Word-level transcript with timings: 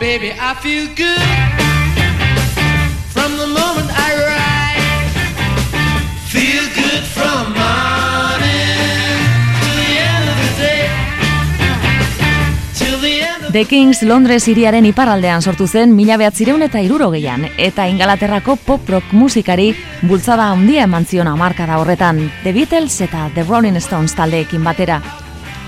Baby, 0.00 0.32
I 0.32 0.54
feel 0.62 0.86
good 0.96 1.20
from 3.12 3.36
the 3.36 3.46
moment 3.46 3.90
I 3.92 4.16
ride. 4.16 5.12
Feel 6.26 6.64
good 6.74 7.04
from 7.04 7.52
morning 7.52 9.20
to 9.60 9.68
the 9.76 9.90
end 10.00 10.26
of 10.32 10.36
the 10.40 10.52
day. 10.56 10.88
Till 12.78 12.98
the 12.98 13.20
end 13.20 13.52
The 13.52 13.66
Kings 13.66 14.02
Londres 14.02 14.48
iriaren 14.48 14.88
iparraldean 14.88 15.42
sortu 15.42 15.68
zen 15.68 15.92
mila 15.94 16.16
behatzireun 16.16 16.64
eta 16.64 16.80
irurogeian, 16.80 17.50
eta 17.58 17.84
ingalaterrako 17.92 18.56
pop 18.56 18.88
rock 18.88 19.12
musikari 19.12 19.74
bultzada 20.00 20.48
handia 20.54 20.88
eman 20.88 21.04
zion 21.04 21.28
hamarkada 21.28 21.76
horretan, 21.76 22.30
The 22.42 22.56
Beatles 22.56 23.02
eta 23.04 23.28
The 23.34 23.44
Rolling 23.44 23.76
Stones 23.84 24.16
taldeekin 24.16 24.64
batera. 24.64 25.02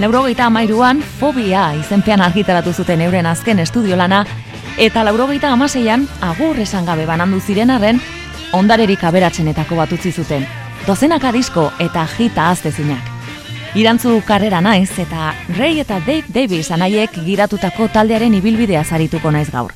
Laurogeita 0.02 0.46
amairuan, 0.46 0.98
Fobia 1.20 1.76
izenpean 1.78 2.24
argitaratu 2.24 2.72
zuten 2.74 3.04
euren 3.04 3.26
azken 3.30 3.60
estudiolana, 3.62 4.24
eta 4.74 5.04
laurogeita 5.06 5.52
amaseian, 5.54 6.08
agur 6.26 6.58
esan 6.58 6.88
gabe 6.88 7.04
banandu 7.06 7.38
ziren 7.38 7.70
arren, 7.70 8.00
ondarerik 8.58 9.04
aberatsenetako 9.06 9.78
bat 9.78 9.94
utzi 9.94 10.10
zuten. 10.10 10.42
Dozenaka 10.88 11.30
disko 11.30 11.68
eta 11.78 12.02
jita 12.16 12.48
aztezinak. 12.50 13.14
Irantzu 13.78 14.16
karrera 14.26 14.58
naiz 14.60 14.90
eta 14.98 15.36
Ray 15.54 15.78
eta 15.86 16.00
Dave 16.02 16.26
Davis 16.34 16.72
anaiek 16.74 17.22
giratutako 17.22 17.86
taldearen 17.94 18.34
ibilbidea 18.42 18.82
zarituko 18.82 19.30
naiz 19.30 19.52
gaur. 19.54 19.70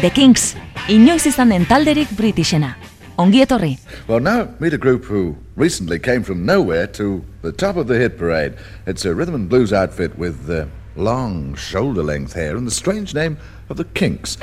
The 0.00 0.10
Kings, 0.10 0.56
inoiz 0.88 1.22
izan 1.30 1.54
den 1.54 1.70
talderik 1.70 2.10
Britishena. 2.18 2.74
Ongi 3.18 3.42
etorri. 3.42 3.78
Well, 4.06 4.20
now 4.20 4.48
meet 4.60 4.72
a 4.72 4.78
group 4.78 5.04
who 5.04 5.36
recently 5.56 5.98
came 5.98 6.22
from 6.22 6.46
nowhere 6.46 6.86
to 6.86 7.24
the 7.42 7.50
top 7.50 7.76
of 7.76 7.88
the 7.88 7.98
hit 7.98 8.16
parade. 8.16 8.54
It's 8.86 9.04
a 9.04 9.12
rhythm 9.12 9.34
and 9.34 9.48
blues 9.48 9.72
outfit 9.72 10.16
with 10.16 10.48
uh, 10.48 10.66
long 10.94 11.56
shoulder 11.56 12.04
length 12.04 12.32
hair 12.34 12.56
and 12.56 12.64
the 12.64 12.70
strange 12.70 13.14
name 13.14 13.36
of 13.68 13.76
the 13.76 13.84
Kinks. 13.84 14.38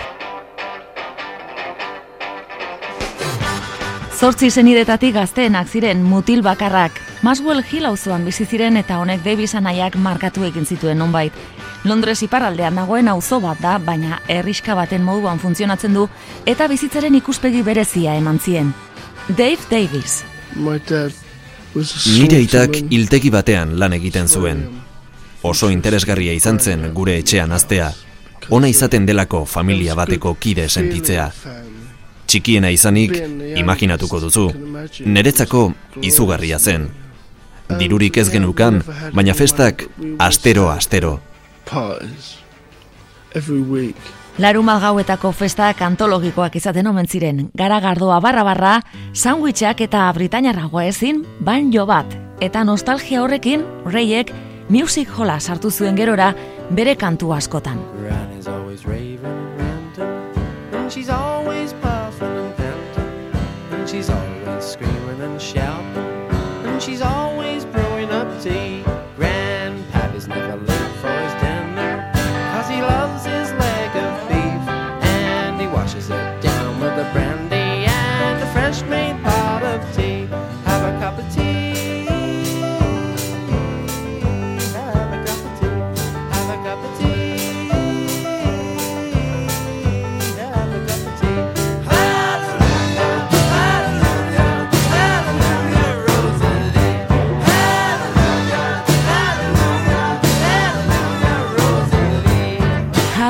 Zortzi 4.16 4.50
senidetatik 4.52 5.14
gazteenak 5.14 5.68
ziren 5.68 6.04
mutil 6.04 6.42
bakarrak. 6.44 7.00
Maswell 7.24 7.64
Hill 7.64 7.88
auzoan 7.88 8.24
bizi 8.28 8.46
ziren 8.46 8.78
eta 8.80 9.00
honek 9.00 9.24
Davis 9.24 9.56
anaiak 9.56 9.96
markatu 9.96 10.44
egin 10.48 10.66
zituen 10.66 11.00
nonbait. 11.00 11.36
Londres 11.86 12.24
iparraldean 12.26 12.80
dagoen 12.80 13.08
auzo 13.08 13.38
bat 13.44 13.60
da, 13.62 13.76
baina 13.78 14.18
herriska 14.28 14.74
baten 14.76 15.04
moduan 15.06 15.38
funtzionatzen 15.40 15.94
du 15.94 16.08
eta 16.50 16.66
bizitzaren 16.68 17.14
ikuspegi 17.22 17.62
berezia 17.64 18.16
eman 18.18 18.40
zien. 18.40 18.74
Dave 19.30 19.62
Davis. 19.70 20.24
Nire 20.56 22.40
aitak 22.42 22.74
sorcerer. 22.74 22.90
hiltegi 22.90 23.30
batean 23.30 23.78
lan 23.80 23.94
egiten 23.94 24.28
zuen. 24.28 24.64
Oso 25.44 25.70
interesgarria 25.70 26.34
izan 26.34 26.60
zen 26.60 26.90
gure 26.94 27.20
etxean 27.20 27.52
aztea. 27.52 27.92
Ona 28.50 28.68
izaten 28.68 29.06
delako 29.06 29.46
familia 29.46 29.96
bateko 29.96 30.34
kide 30.40 30.68
sentitzea. 30.70 31.32
Txikiena 32.26 32.70
izanik, 32.74 33.14
imaginatuko 33.58 34.20
duzu. 34.20 34.50
Neretzako 35.06 35.74
izugarria 36.02 36.60
zen. 36.60 36.90
Dirurik 37.78 38.18
ez 38.18 38.30
genukan, 38.30 38.82
baina 39.14 39.34
festak 39.34 39.86
astero 40.20 40.70
Parties. 41.66 42.38
Every 43.34 43.62
week. 43.62 43.98
Laruma 44.38 44.80
gauetako 44.80 45.32
festak 45.32 45.82
antologikoak 45.82 46.56
izaten 46.60 46.88
omen 46.88 47.08
ziren. 47.08 47.50
Garagardoa 47.56 48.20
barra-barra, 48.24 48.80
sandwichak 49.14 49.82
eta 49.82 50.12
britainarragoa 50.14 50.86
ezin, 50.92 51.24
banjo 51.40 51.86
bat. 51.86 52.06
Eta 52.44 52.64
nostalgia 52.64 53.24
horrekin, 53.24 53.64
Rayek 53.86 54.34
music 54.70 55.10
hola 55.18 55.40
sartu 55.40 55.72
zuen 55.72 55.96
gerora 55.96 56.34
bere 56.70 56.96
kantu 56.96 57.32
askotan. 57.34 57.80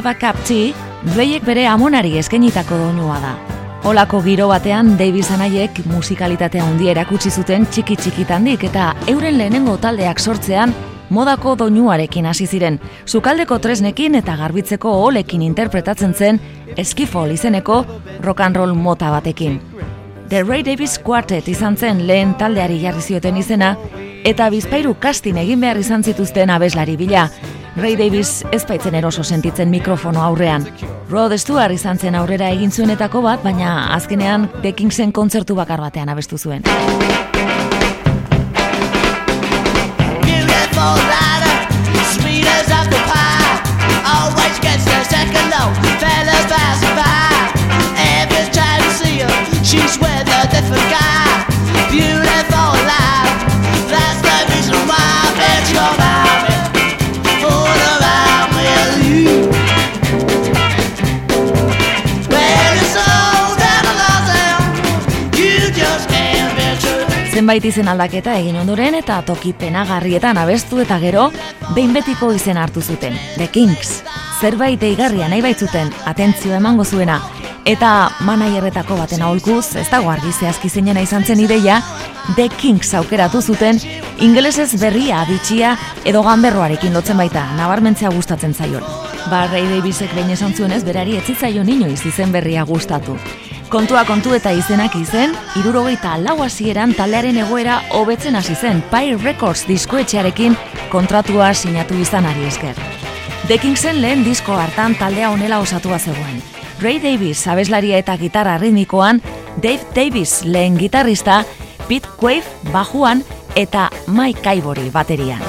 Tea, 0.05 0.71
Rayek 1.15 1.41
bere 1.47 1.63
amonari 1.65 2.19
eskenitako 2.19 2.77
doinua 2.77 3.15
da. 3.23 3.31
Olako 3.89 4.19
giro 4.21 4.47
batean 4.47 4.97
Davis 4.99 5.31
anaiek 5.31 5.79
musikalitatea 5.89 6.61
handia 6.61 6.91
erakutsi 6.91 7.31
zuten 7.31 7.65
txiki 7.65 7.95
txikitandik 7.97 8.67
eta 8.69 8.93
euren 9.07 9.39
lehenengo 9.39 9.77
taldeak 9.81 10.19
sortzean 10.19 10.75
modako 11.09 11.55
doinuarekin 11.57 12.25
hasi 12.29 12.45
ziren. 12.45 12.77
Sukaldeko 13.05 13.57
tresnekin 13.57 14.15
eta 14.21 14.35
garbitzeko 14.37 14.93
olekin 15.07 15.41
interpretatzen 15.41 16.13
zen 16.13 16.39
Eskifol 16.77 17.31
izeneko 17.31 17.83
rock 18.21 18.41
and 18.41 18.55
roll 18.55 18.75
mota 18.75 19.09
batekin. 19.09 19.59
The 20.29 20.43
Ray 20.43 20.61
Davis 20.63 20.99
Quartet 20.99 21.47
izan 21.47 21.77
zen 21.77 22.05
lehen 22.05 22.35
taldeari 22.37 22.77
jarri 22.81 23.01
zioten 23.01 23.37
izena, 23.37 23.75
eta 24.25 24.49
bizpairu 24.49 24.95
casting 24.99 25.37
egin 25.37 25.61
behar 25.61 25.77
izan 25.77 26.03
zituzten 26.03 26.49
abeslari 26.49 26.97
bila. 26.97 27.29
Ray 27.75 27.95
Davis 27.99 28.43
ez 28.55 28.63
baitzen 28.65 28.95
eroso 28.95 29.23
sentitzen 29.23 29.69
mikrofono 29.69 30.23
aurrean. 30.23 30.65
Rod 31.09 31.35
Stewart 31.37 31.75
izan 31.75 31.99
zen 31.99 32.15
aurrera 32.15 32.49
egin 32.55 32.71
zuenetako 32.71 33.21
bat, 33.21 33.43
baina 33.43 33.93
azkenean 33.95 34.49
The 34.61 34.73
Kingsen 34.73 35.11
kontzertu 35.11 35.55
bakar 35.55 35.83
batean 35.83 36.09
abestu 36.09 36.37
zuen. 36.37 36.63
Zenbait 67.45 67.65
izen 67.69 67.85
aldaketa 67.85 68.31
egin 68.41 68.55
ondoren 68.57 68.95
eta 68.97 69.19
toki 69.21 69.51
penagarrietan 69.53 70.39
abestu 70.41 70.79
eta 70.81 70.95
gero, 70.97 71.27
behin 71.75 71.91
betiko 71.93 72.31
izen 72.33 72.57
hartu 72.57 72.81
zuten, 72.81 73.13
The 73.35 73.45
Kings. 73.53 73.99
Zerbait 74.41 74.81
eigarria 74.81 75.27
nahi 75.29 75.43
baitzuten, 75.45 75.93
atentzio 76.09 76.55
emango 76.57 76.81
zuena, 76.81 77.19
eta 77.69 78.09
manaierretako 78.25 78.97
baten 78.97 79.21
aholkuz, 79.21 79.75
ez 79.77 79.85
dago 79.93 80.09
argi 80.09 80.33
zehazki 80.33 80.73
zeinena 80.73 81.05
izan 81.05 81.21
zen 81.21 81.45
ideia, 81.45 81.83
The 82.33 82.49
Kings 82.57 82.95
aukeratu 82.97 83.43
zuten, 83.45 83.77
ingelesez 84.25 84.71
berria, 84.81 85.21
bitxia 85.29 85.77
edo 86.01 86.25
ganberroarekin 86.25 86.97
lotzen 86.97 87.21
baita, 87.21 87.45
nabarmentzea 87.61 88.09
gustatzen 88.09 88.57
zaion. 88.57 88.81
Ba, 89.29 89.45
Ray 89.53 89.69
Davisek 89.69 90.17
behin 90.17 90.33
esan 90.33 90.57
zuenez, 90.57 90.81
berari 90.83 91.19
etzitzaion 91.21 91.69
inoiz 91.77 92.07
izen 92.09 92.33
berria 92.33 92.65
gustatu. 92.65 93.21
Kontua 93.75 94.05
kontu 94.07 94.31
eta 94.31 94.53
izenak 94.55 94.93
izen, 94.95 95.33
irurogeita 95.59 96.13
lau 96.23 96.37
hasieran 96.45 96.93
taldearen 96.95 97.35
egoera 97.41 97.81
hobetzen 97.97 98.37
hasi 98.39 98.53
zen 98.55 98.77
Pie 98.87 99.17
Records 99.19 99.65
diskoetxearekin 99.67 100.55
kontratua 100.93 101.49
sinatu 101.53 101.97
izanari 101.99 102.45
esker. 102.47 102.79
The 103.49 103.57
Kingsen 103.59 103.99
lehen 103.99 104.23
disko 104.23 104.55
hartan 104.55 104.95
taldea 104.95 105.27
honela 105.33 105.59
osatua 105.59 105.99
zegoen. 105.99 106.39
Ray 106.79 107.01
Davis 107.03 107.41
abeslaria 107.51 107.99
eta 107.99 108.15
gitarra 108.15 108.55
ritmikoan, 108.63 109.19
Dave 109.59 109.83
Davis 109.93 110.45
lehen 110.45 110.79
gitarrista, 110.79 111.43
Pete 111.89 112.07
Quaife 112.15 112.71
bajuan 112.71 113.25
eta 113.55 113.89
Mike 114.07 114.55
Ivory 114.55 114.87
baterian. 114.89 115.43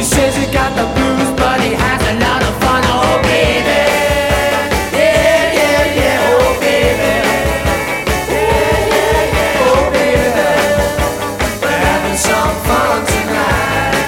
He 0.00 0.06
says 0.06 0.34
he 0.34 0.46
got 0.46 0.74
the 0.74 0.86
blues, 0.96 1.28
but 1.36 1.60
he 1.60 1.74
has 1.74 2.02
a 2.08 2.18
lot 2.24 2.42
of 2.42 2.60
fun. 2.64 3.09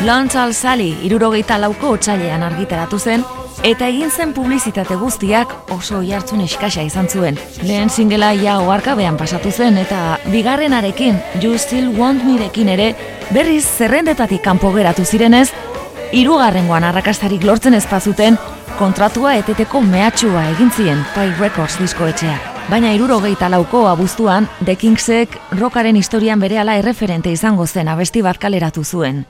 Lontzal 0.02 0.50
Sally 0.52 0.96
irurogeita 1.06 1.60
lauko 1.62 1.92
otxailean 1.94 2.42
argitaratu 2.42 2.98
zen, 2.98 3.22
eta 3.62 3.86
egin 3.86 4.10
zen 4.10 4.32
publizitate 4.34 4.96
guztiak 4.98 5.52
oso 5.70 6.00
jartzun 6.02 6.40
eskasa 6.42 6.82
izan 6.82 7.06
zuen. 7.06 7.36
Lehen 7.62 7.90
singela 7.90 8.32
ia 8.34 8.56
oarkabean 8.58 9.14
pasatu 9.16 9.52
zen, 9.52 9.76
eta 9.78 10.18
bigarrenarekin, 10.32 11.20
You 11.40 11.54
Still 11.54 11.92
Want 11.94 12.24
Merekin 12.26 12.72
ere, 12.72 12.88
berriz 13.30 13.62
zerrendetatik 13.62 14.42
kanpo 14.42 14.72
geratu 14.74 15.04
zirenez, 15.04 15.52
irugarrengoan 16.10 16.82
arrakastarik 16.88 17.46
lortzen 17.46 17.78
ezpazuten, 17.78 18.40
kontratua 18.80 19.36
eteteko 19.38 19.84
mehatxua 19.86 20.48
egin 20.56 20.72
zien 20.74 21.04
Pai 21.14 21.28
Records 21.38 21.78
diskoetxea. 21.78 22.40
Baina 22.70 22.90
irurogeita 22.96 23.46
lauko 23.54 23.84
abuztuan, 23.86 24.50
The 24.64 24.74
Kingsek 24.74 25.38
rockaren 25.60 25.94
historian 25.96 26.42
berehala 26.42 26.74
erreferente 26.82 27.30
izango 27.30 27.68
zen 27.70 27.86
abesti 27.88 28.22
bat 28.22 28.42
kaleratu 28.42 28.82
zuen. 28.82 29.22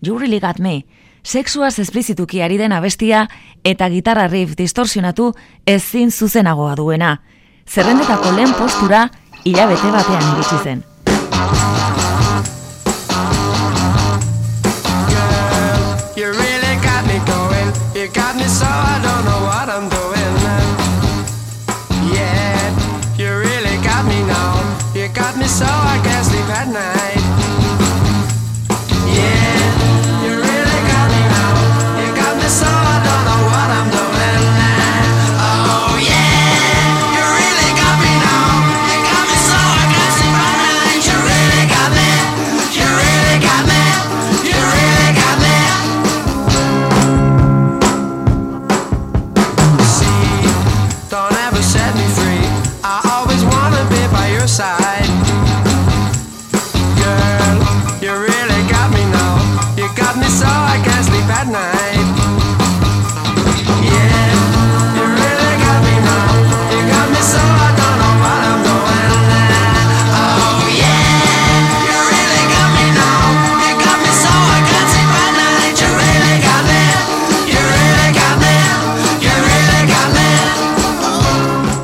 You 0.00 0.18
Really 0.18 0.40
Got 0.40 0.58
Me, 0.58 0.84
sexuaz 1.22 1.78
esplizituki 1.78 2.40
ari 2.42 2.56
den 2.58 2.72
abestia 2.72 3.26
eta 3.64 3.88
gitarra 3.92 4.28
riff 4.28 4.56
distorsionatu 4.56 5.32
ezin 5.66 6.10
zuzenagoa 6.10 6.76
duena. 6.76 7.20
Zerrendetako 7.68 8.32
lehen 8.36 8.54
postura 8.58 9.08
hilabete 9.44 9.92
batean 9.92 10.32
iritsi 10.32 10.64
zen. 10.64 12.19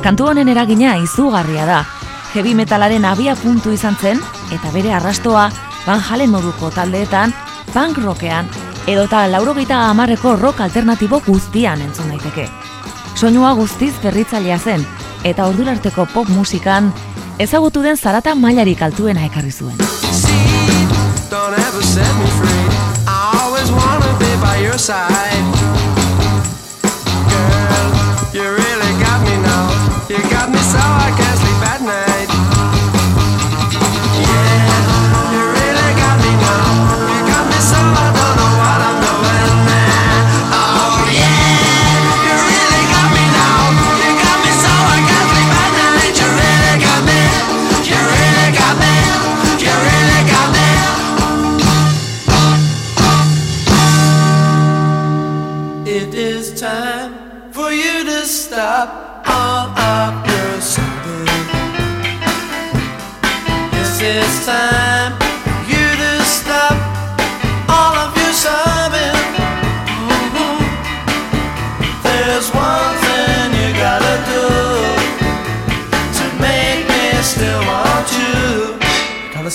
Kantu 0.07 0.29
honen 0.31 0.47
eragina 0.47 0.93
izugarria 1.03 1.65
da. 1.67 1.77
Heavy 2.31 2.53
metalaren 2.55 3.03
abia 3.03 3.33
puntu 3.35 3.73
izan 3.75 3.97
zen, 3.99 4.21
eta 4.55 4.69
bere 4.71 4.93
arrastoa 4.95 5.49
Van 5.83 5.99
Halen 5.99 6.31
moduko 6.31 6.69
taldeetan, 6.71 7.33
punk 7.73 7.99
rockean, 7.99 8.47
edota 8.87 9.25
laurogeita 9.27 9.81
amarreko 9.89 10.37
rock 10.39 10.63
alternatibo 10.63 11.19
guztian 11.25 11.83
entzun 11.83 12.07
daiteke. 12.13 12.47
Soinua 13.19 13.51
guztiz 13.59 13.91
berritzailea 13.99 14.59
zen, 14.63 14.87
eta 15.27 15.49
ordularteko 15.51 16.07
pop 16.13 16.31
musikan 16.31 16.87
ezagutu 17.37 17.83
den 17.83 17.99
zarata 17.99 18.31
mailarik 18.35 18.87
altuena 18.87 19.27
ekarri 19.27 19.51
zuen. 19.51 19.75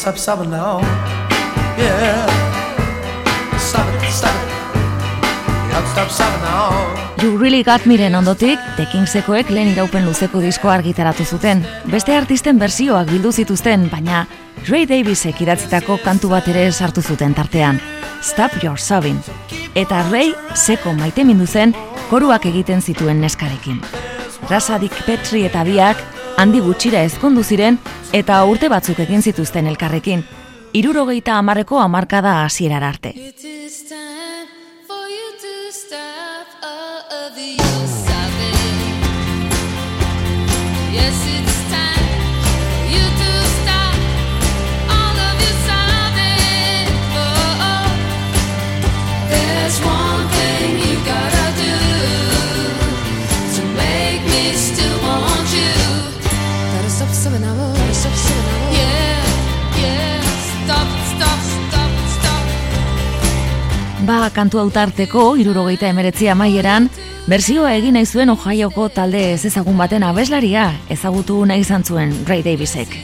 Stop 0.02 0.19
sobbing 0.19 0.50
now. 0.50 0.81
Yeah. 1.78 2.26
Stop 3.56 3.87
it, 3.94 4.10
stop 4.10 4.34
it. 4.34 4.50
You 5.70 6.08
stop 6.10 7.38
Really 7.38 7.62
Got 7.62 7.87
Miren 7.87 8.14
ondotik, 8.14 8.58
The 8.76 8.87
Kingsekoek 8.90 9.50
lehen 9.50 9.69
iraupen 9.70 10.04
luzeko 10.04 10.40
disko 10.43 10.72
argitaratu 10.75 11.22
zuten. 11.25 11.62
Beste 11.87 12.16
artisten 12.16 12.58
bersioak 12.58 13.12
bildu 13.12 13.31
zituzten, 13.32 13.87
baina 13.93 14.26
Ray 14.66 14.88
Davisek 14.90 15.40
idatzitako 15.40 16.00
kantu 16.02 16.32
bat 16.34 16.49
ere 16.50 16.72
sartu 16.72 17.02
zuten 17.02 17.34
tartean. 17.34 17.78
Stop 18.22 18.58
Your 18.64 18.78
Sobbing. 18.78 19.22
Eta 19.75 20.02
Ray 20.11 20.35
seko 20.54 20.92
maite 20.99 21.23
zen 21.47 21.76
koruak 22.11 22.44
egiten 22.47 22.82
zituen 22.82 23.21
neskarekin. 23.21 23.80
Rasadik 24.50 24.92
Petri 25.06 25.44
eta 25.44 25.62
biak 25.62 26.22
handi 26.42 26.58
gutxira 26.58 27.04
ezkondu 27.06 27.44
ziren 27.46 27.76
eta 28.18 28.40
urte 28.50 28.66
batzuk 28.72 28.99
egin 29.04 29.22
zituzten 29.22 29.68
elkarrekin, 29.70 30.25
irurogeita 30.75 31.37
amarreko 31.38 31.78
amarkada 31.78 32.40
hasierar 32.42 32.82
arte. 32.82 33.12
Ba, 64.02 64.32
kantu 64.35 64.59
autarteko, 64.59 65.37
irurogeita 65.38 65.87
emeretzi 65.87 66.26
amaieran, 66.26 66.88
berzioa 67.30 67.76
egin 67.78 67.94
nahi 67.94 68.06
zuen 68.06 68.32
Ohioko 68.32 68.88
talde 68.90 69.21
ez 69.37 69.44
ezagun 69.47 69.78
baten 69.78 70.02
abeslaria 70.02 70.64
ezagutu 70.90 71.37
nahi 71.47 71.62
izan 71.62 71.85
zuen 71.87 72.11
Ray 72.26 72.42
Davisek. 72.42 72.97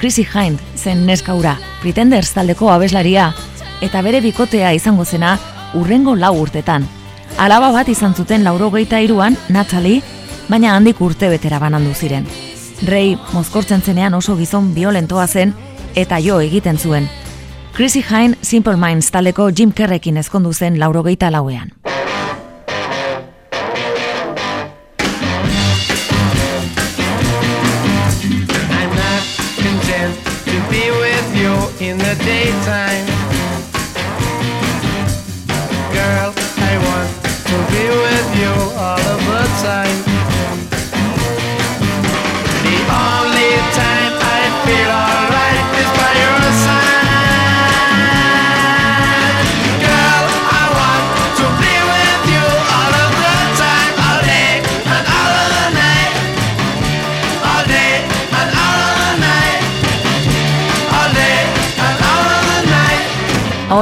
Chrissy 0.00 0.26
Hind 0.26 0.58
zen 0.74 1.06
neskaura, 1.06 1.54
Pretenders 1.82 2.32
taldeko 2.34 2.72
abeslaria, 2.74 3.28
eta 3.80 4.02
bere 4.02 4.20
bikotea 4.24 4.72
izango 4.74 5.04
zena 5.04 5.36
urrengo 5.78 6.16
lau 6.18 6.34
urtetan. 6.40 6.88
Alaba 7.38 7.70
bat 7.70 7.88
izan 7.88 8.14
zuten 8.18 8.42
laurogeita 8.42 8.98
iruan, 9.06 9.38
Natalie, 9.48 10.02
baina 10.48 10.74
handik 10.74 11.00
urte 11.00 11.30
betera 11.30 11.62
banandu 11.62 11.94
ziren. 11.94 12.26
Ray 12.90 13.14
mozkortzen 13.32 13.86
zenean 13.86 14.18
oso 14.18 14.34
gizon 14.34 14.74
violentoa 14.74 15.28
zen, 15.28 15.54
eta 15.94 16.18
jo 16.18 16.40
egiten 16.42 16.78
zuen, 16.78 17.06
Chrissy 17.74 18.04
Hine 18.08 18.36
Simple 18.40 18.76
Minds 18.76 19.10
taleko 19.10 19.48
Jim 19.50 19.72
Kerrekin 19.72 20.16
ezkondu 20.16 20.52
zen 20.54 20.78
laurogeita 20.78 21.32
lauean. 21.34 21.72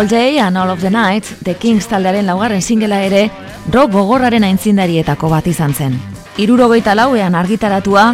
All 0.02 0.08
Day 0.08 0.40
and 0.40 0.58
All 0.58 0.68
of 0.68 0.80
the 0.80 0.90
Night, 0.90 1.24
The 1.44 1.54
Kings 1.54 1.86
taldearen 1.86 2.26
laugarren 2.26 2.62
singela 2.62 3.04
ere, 3.06 3.30
rock 3.70 3.92
gogorraren 3.94 4.42
aintzindarietako 4.42 5.28
bat 5.30 5.46
izan 5.46 5.76
zen. 5.78 5.94
Irurogeita 6.42 6.96
lauean 6.98 7.36
argitaratua, 7.38 8.08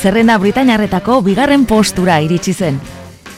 zerrenda 0.00 0.38
Britainarretako 0.40 1.18
bigarren 1.26 1.66
postura 1.68 2.16
iritsi 2.24 2.54
zen. 2.54 2.78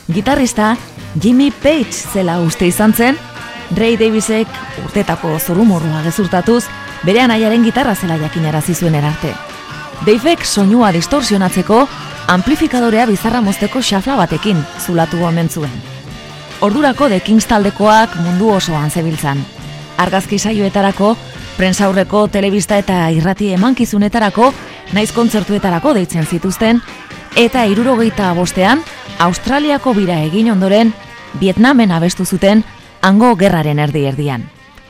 Gitarrista, 0.06 0.76
Jimmy 1.20 1.50
Page 1.50 1.90
zela 2.12 2.38
uste 2.44 2.68
izan 2.70 2.94
zen, 2.94 3.18
Ray 3.74 3.98
Davisek 3.98 4.54
urtetako 4.84 5.40
zurumurrua 5.40 6.04
gezurtatuz, 6.06 6.62
bere 7.02 7.24
anaiaren 7.26 7.66
gitarra 7.66 7.96
zela 7.96 8.20
jakinarazi 8.22 8.78
zuen 8.78 8.94
erarte. 8.94 9.34
Davek 10.06 10.46
soinua 10.46 10.94
distorsionatzeko, 10.94 11.82
amplifikadorea 12.38 13.10
bizarra 13.10 13.42
mozteko 13.42 13.82
xafla 13.82 14.14
batekin 14.22 14.62
zulatu 14.86 15.26
omen 15.26 15.50
zuen. 15.50 15.95
Ordurako 16.60 17.08
The 17.08 17.20
Kings 17.20 17.46
taldekoak 17.46 18.14
mundu 18.24 18.48
osoan 18.54 18.90
zebiltzan. 18.90 19.42
Argazki 20.00 20.38
saioetarako, 20.38 21.16
prensaurreko, 21.56 22.26
telebista 22.32 22.78
eta 22.80 23.10
irrati 23.12 23.50
emankizunetarako, 23.52 24.52
naiz 24.96 25.10
kontzertuetarako 25.12 25.92
deitzen 25.98 26.26
zituzten, 26.26 26.80
eta 27.36 27.66
irurogeita 27.68 28.32
bostean, 28.34 28.82
Australiako 29.18 29.94
bira 29.94 30.18
egin 30.24 30.50
ondoren, 30.52 30.94
Vietnamen 31.40 31.92
abestu 31.92 32.24
zuten, 32.24 32.64
hango 33.02 33.34
gerraren 33.36 33.78
erdi 33.78 34.06
erdian. 34.08 34.48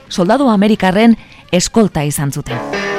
Soldadu 0.08 0.49
Amerikarren 0.50 1.16
eskolta 1.50 2.06
izan 2.06 2.32
zuten. 2.32 2.95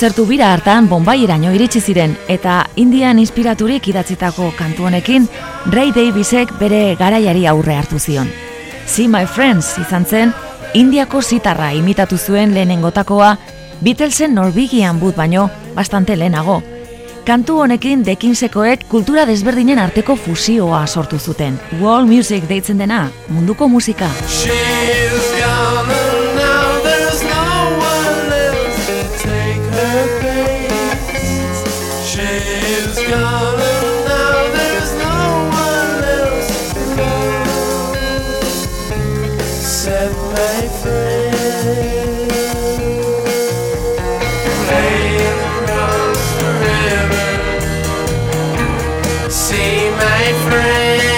Kontzertu 0.00 0.24
bira 0.24 0.46
hartan 0.54 0.86
Bombairaino 0.88 1.50
iritsi 1.52 1.80
ziren 1.84 2.14
eta 2.32 2.54
Indian 2.80 3.18
inspiraturik 3.20 3.84
idatzitako 3.90 4.46
kantu 4.56 4.86
honekin 4.88 5.26
Ray 5.74 5.90
Davisek 5.92 6.54
bere 6.56 6.94
garaiari 6.96 7.42
aurre 7.44 7.74
hartu 7.76 8.00
zion. 8.00 8.30
See 8.88 9.10
My 9.12 9.26
Friends 9.28 9.74
izan 9.82 10.06
zen 10.08 10.32
Indiako 10.72 11.20
zitarra 11.20 11.74
imitatu 11.76 12.16
zuen 12.16 12.54
lehenengotakoa 12.54 13.34
Beatlesen 13.82 14.32
Norwegian 14.34 15.02
but 15.04 15.20
baino 15.20 15.50
bastante 15.74 16.16
lehenago. 16.16 16.62
Kantu 17.26 17.58
honekin 17.66 18.00
dekinsekoek 18.02 18.88
kultura 18.88 19.26
desberdinen 19.26 19.78
arteko 19.78 20.16
fusioa 20.16 20.86
sortu 20.86 21.18
zuten. 21.18 21.60
World 21.82 22.08
Music 22.08 22.48
deitzen 22.48 22.78
dena, 22.78 23.10
munduko 23.28 23.68
musika. 23.68 24.08
She's 24.26 24.99
my 50.00 50.32
friend. 50.48 51.09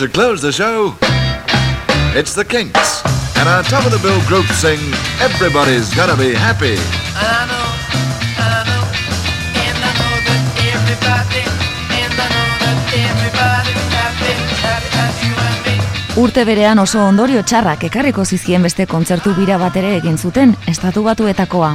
To 0.00 0.08
close 0.08 0.40
the 0.40 0.50
show, 0.50 0.96
it's 2.16 2.32
the 2.32 2.42
Kinks. 2.42 3.02
And 3.36 3.46
our 3.46 3.62
top 3.62 3.84
of 3.84 3.92
the 3.92 3.98
bill 3.98 4.18
group 4.26 4.46
sing 4.46 4.80
Everybody's 5.20 5.94
Gonna 5.94 6.16
Be 6.16 6.32
Happy. 6.32 6.72
I 6.72 7.44
know, 7.44 7.66
I 8.40 8.64
know, 8.64 8.82
and 9.60 9.76
I 9.76 9.92
know 10.00 10.14
that 10.24 10.42
everybody, 10.72 11.44
and 12.00 12.16
I 12.16 12.28
know 12.32 12.48
that 12.64 12.78
everybody's 12.96 13.84
happy, 13.92 14.32
happy 14.64 14.90
as 15.04 15.16
you 15.20 15.34
and 15.36 15.60
me. 15.68 15.76
Urte 16.16 16.46
berean 16.48 16.78
oso 16.78 17.04
ondorio 17.04 17.42
txarrak 17.44 17.84
ekarriko 17.84 18.24
zizkien 18.24 18.62
beste 18.62 18.86
kontzertu 18.86 19.34
bira 19.36 19.58
bat 19.58 19.76
ere 19.76 19.98
egin 19.98 20.16
zuten 20.16 20.56
estatu 20.66 21.04
batuetakoa. 21.04 21.74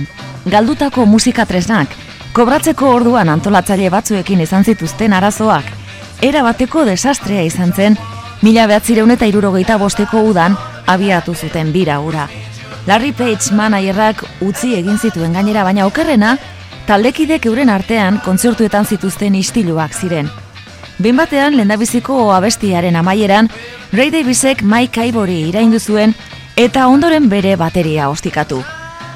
Galdutako 0.50 1.06
musika 1.06 1.46
tresnak, 1.46 1.94
kobratzeko 2.34 2.90
orduan 2.90 3.30
antolatzaile 3.30 3.94
batzuekin 3.94 4.42
izan 4.42 4.66
zituzten 4.66 5.14
arazoak, 5.14 5.70
era 6.26 6.42
bateko 6.42 6.86
desastrea 6.90 7.46
izan 7.46 7.74
zen, 7.76 7.98
mila 8.46 8.68
behatzireun 8.70 9.10
eta 9.10 9.26
irurogeita 9.26 9.80
bosteko 9.82 10.20
udan 10.30 10.54
abiatu 10.86 11.34
zuten 11.34 11.72
bira 11.74 11.96
ura. 12.00 12.28
Larry 12.86 13.12
Page 13.18 13.56
managerrak 13.58 14.22
utzi 14.46 14.76
egin 14.78 15.00
zituen 15.02 15.34
gainera 15.34 15.64
baina 15.66 15.88
okerrena, 15.90 16.36
taldekidek 16.86 17.48
euren 17.50 17.74
artean 17.74 18.20
kontzertuetan 18.22 18.86
zituzten 18.86 19.34
istiluak 19.42 19.98
ziren. 19.98 20.30
Behin 21.00 21.18
batean, 21.18 21.58
lendabiziko 21.58 22.20
abestiaren 22.36 22.96
amaieran, 22.96 23.50
Ray 23.92 24.14
Davisek 24.14 24.62
Mike 24.62 25.10
Ivory 25.10 25.42
iraindu 25.50 25.80
zuen 25.80 26.14
eta 26.56 26.86
ondoren 26.88 27.26
bere 27.30 27.56
bateria 27.58 28.12
ostikatu. 28.14 28.62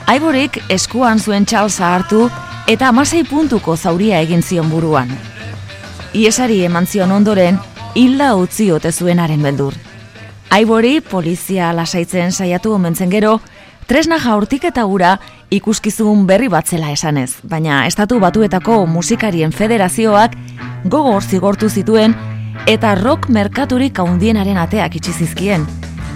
Ivoryk 0.09 0.57
eskuan 0.73 1.19
zuen 1.19 1.45
Charlesa 1.45 1.93
hartu 1.93 2.31
eta 2.67 2.89
amasei 2.89 3.23
puntuko 3.29 3.77
zauria 3.77 4.25
egin 4.25 4.41
zion 4.41 4.73
buruan. 4.73 5.13
Iesari 6.17 6.63
eman 6.65 6.87
zion 6.89 7.11
ondoren, 7.11 7.59
hilda 7.95 8.35
utzi 8.35 8.71
ote 8.71 8.91
zuenaren 8.91 9.41
beldur. 9.41 9.73
Ivory 10.49 10.99
polizia 11.01 11.73
lasaitzen 11.73 12.31
saiatu 12.31 12.73
omentzen 12.73 13.09
gero, 13.09 13.39
tresna 13.87 14.19
jaurtik 14.19 14.65
eta 14.65 14.85
ura 14.85 15.17
ikuskizun 15.53 16.25
berri 16.29 16.49
bat 16.49 16.67
zela 16.67 16.91
esanez, 16.93 17.39
baina 17.43 17.85
estatu 17.87 18.19
batuetako 18.19 18.85
musikarien 18.85 19.51
federazioak 19.51 20.35
gogor 20.85 21.23
zigortu 21.23 21.69
zituen 21.69 22.15
eta 22.67 22.95
rock 22.95 23.29
merkaturik 23.29 23.99
haundienaren 23.99 24.57
ateak 24.57 24.95
itxi 24.99 25.13
zizkien. 25.13 25.65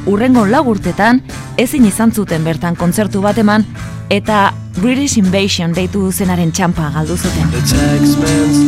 Urrengo 0.05 0.45
lau 0.45 0.65
urtetan 0.67 1.21
ezin 1.57 1.85
izan 1.85 2.11
zuten 2.11 2.43
bertan 2.43 2.75
kontzertu 2.75 3.21
bat 3.21 3.37
eman 3.37 3.65
eta 4.09 4.53
British 4.77 5.17
Invasion 5.17 5.73
deitu 5.73 6.11
zenaren 6.11 6.51
txampa 6.51 6.89
galdu 6.95 7.17
zuten. 7.17 7.51
The 7.51 7.61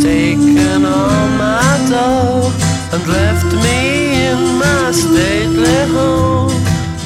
taken 0.01 0.85
all 0.85 1.27
my 1.37 1.77
dough 1.89 2.51
and 2.93 3.07
left 3.07 3.51
me 3.63 4.29
in 4.29 4.39
my 4.59 4.91
stately 4.91 5.81
home, 5.93 6.53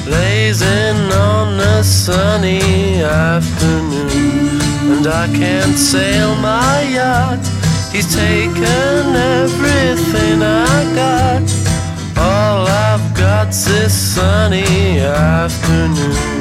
blazing 0.04 1.00
on 1.12 1.60
a 1.60 1.82
sunny 1.82 3.02
afternoon. 3.02 4.60
And 4.92 5.06
I 5.06 5.26
can't 5.28 5.78
sail 5.78 6.34
my 6.36 6.82
yacht, 6.92 7.44
he's 7.92 8.14
taken 8.14 9.16
everything 9.16 10.42
I 10.42 10.84
got. 10.94 11.42
All 12.16 12.66
I've 12.66 13.14
got's 13.16 13.64
this 13.64 13.94
sunny 13.94 15.00
afternoon. 15.00 16.39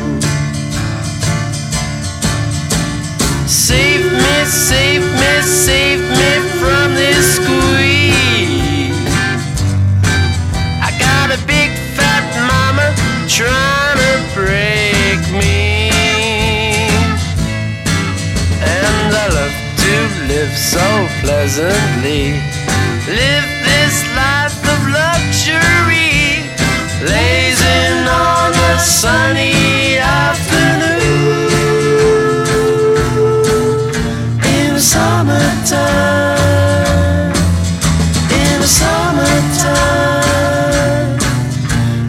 Save 3.49 4.05
me, 4.05 4.45
save 4.45 5.01
me, 5.01 5.41
save 5.41 6.01
me 6.01 6.31
from 6.59 6.93
this 6.93 7.37
squeeze. 7.37 8.93
I 10.85 10.93
got 10.99 11.33
a 11.33 11.39
big 11.47 11.71
fat 11.97 12.29
mama 12.45 12.93
trying 13.27 13.97
to 14.05 14.13
break 14.37 15.21
me. 15.33 15.89
And 18.61 19.15
I 19.17 19.27
love 19.33 19.57
to 19.81 19.95
live 20.31 20.55
so 20.55 20.85
pleasantly. 21.21 22.37
Live 23.09 23.49
this 23.65 24.05
life 24.13 24.61
of 24.61 24.79
luxury. 24.93 26.45
Blazing 27.01 28.07
on 28.07 28.53
a 28.53 28.77
sunny 28.77 29.78
in 38.31 38.61
the 38.61 38.67
summertime, 38.67 39.77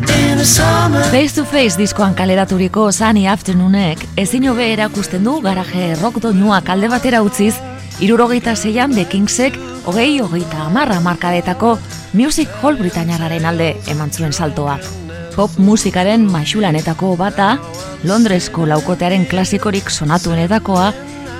in 0.08 0.38
the 0.38 0.44
summer. 0.44 1.02
Face 1.10 1.34
to 1.34 1.44
Face 1.44 1.76
diskoan 1.78 2.14
kaleraturiko 2.14 2.92
Sunny 2.92 3.26
Afternoonek 3.28 3.98
ezin 4.16 4.48
hobe 4.48 4.72
erakusten 4.72 5.24
du 5.24 5.40
garaje 5.40 5.94
rock 6.02 6.22
doinua 6.22 6.60
kalde 6.62 6.88
batera 6.88 7.22
utziz, 7.22 7.54
irurogeita 8.00 8.56
zeian 8.56 8.94
The 8.94 9.04
Kingsek 9.04 9.58
hogei 9.84 10.20
hogeita 10.20 10.66
amarra 10.66 11.00
markadetako 11.00 11.78
Music 12.12 12.48
Hall 12.62 12.76
Britainarraren 12.76 13.44
alde 13.46 13.76
eman 13.88 14.10
zuen 14.10 14.32
saltoa. 14.32 14.78
Pop 15.36 15.50
musikaren 15.58 16.24
maixulanetako 16.30 17.16
bata, 17.16 17.56
Londresko 18.04 18.66
laukotearen 18.66 19.26
klasikorik 19.30 19.90
sonatuenetakoa, 19.90 20.92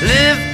Live 0.00 0.47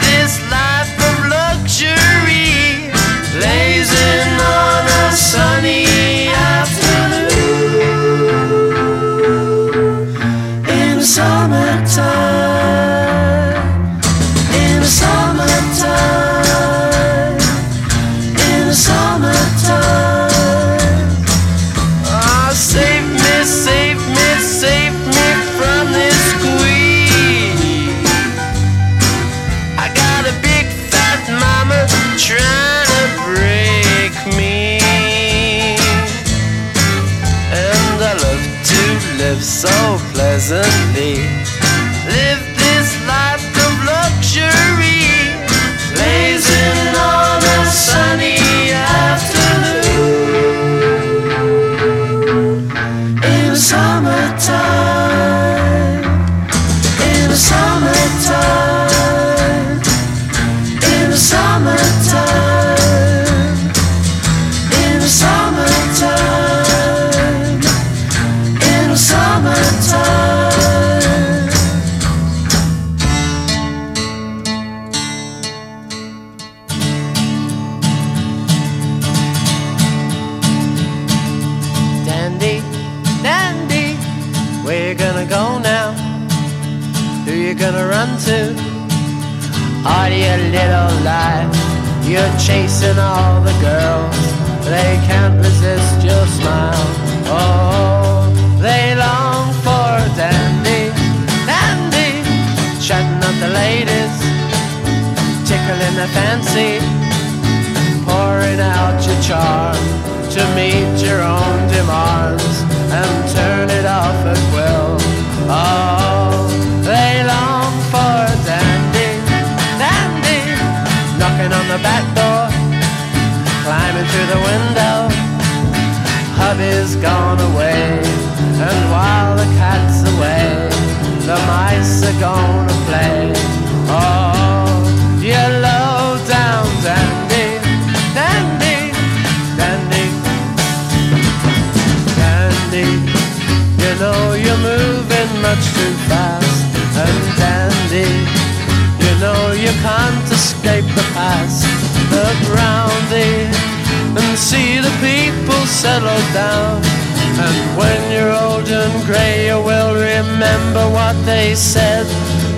grey, 159.35 159.47
you 159.47 159.61
will 159.61 159.95
remember 159.95 160.89
what 160.91 161.15
they 161.25 161.55
said. 161.55 162.07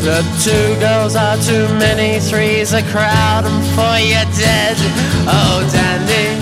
The 0.03 0.23
two 0.45 0.81
girls 0.81 1.17
are 1.17 1.37
too 1.39 1.67
many, 1.79 2.21
three's 2.21 2.73
a 2.73 2.83
crowd, 2.83 3.45
and 3.45 3.65
four 3.75 3.99
you're 3.99 4.31
dead. 4.37 4.77
Oh, 5.27 5.67
dandy, 5.73 6.39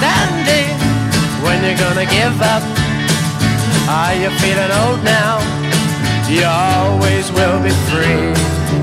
dandy, 0.00 0.64
when 1.42 1.62
you're 1.64 1.78
gonna 1.78 2.06
give 2.06 2.40
up? 2.40 2.62
Are 3.88 4.14
you 4.14 4.30
feeling 4.40 4.72
old 4.82 5.02
now? 5.04 5.38
You 6.28 6.44
always 6.44 7.30
will 7.32 7.62
be 7.62 7.70
free. 7.88 8.75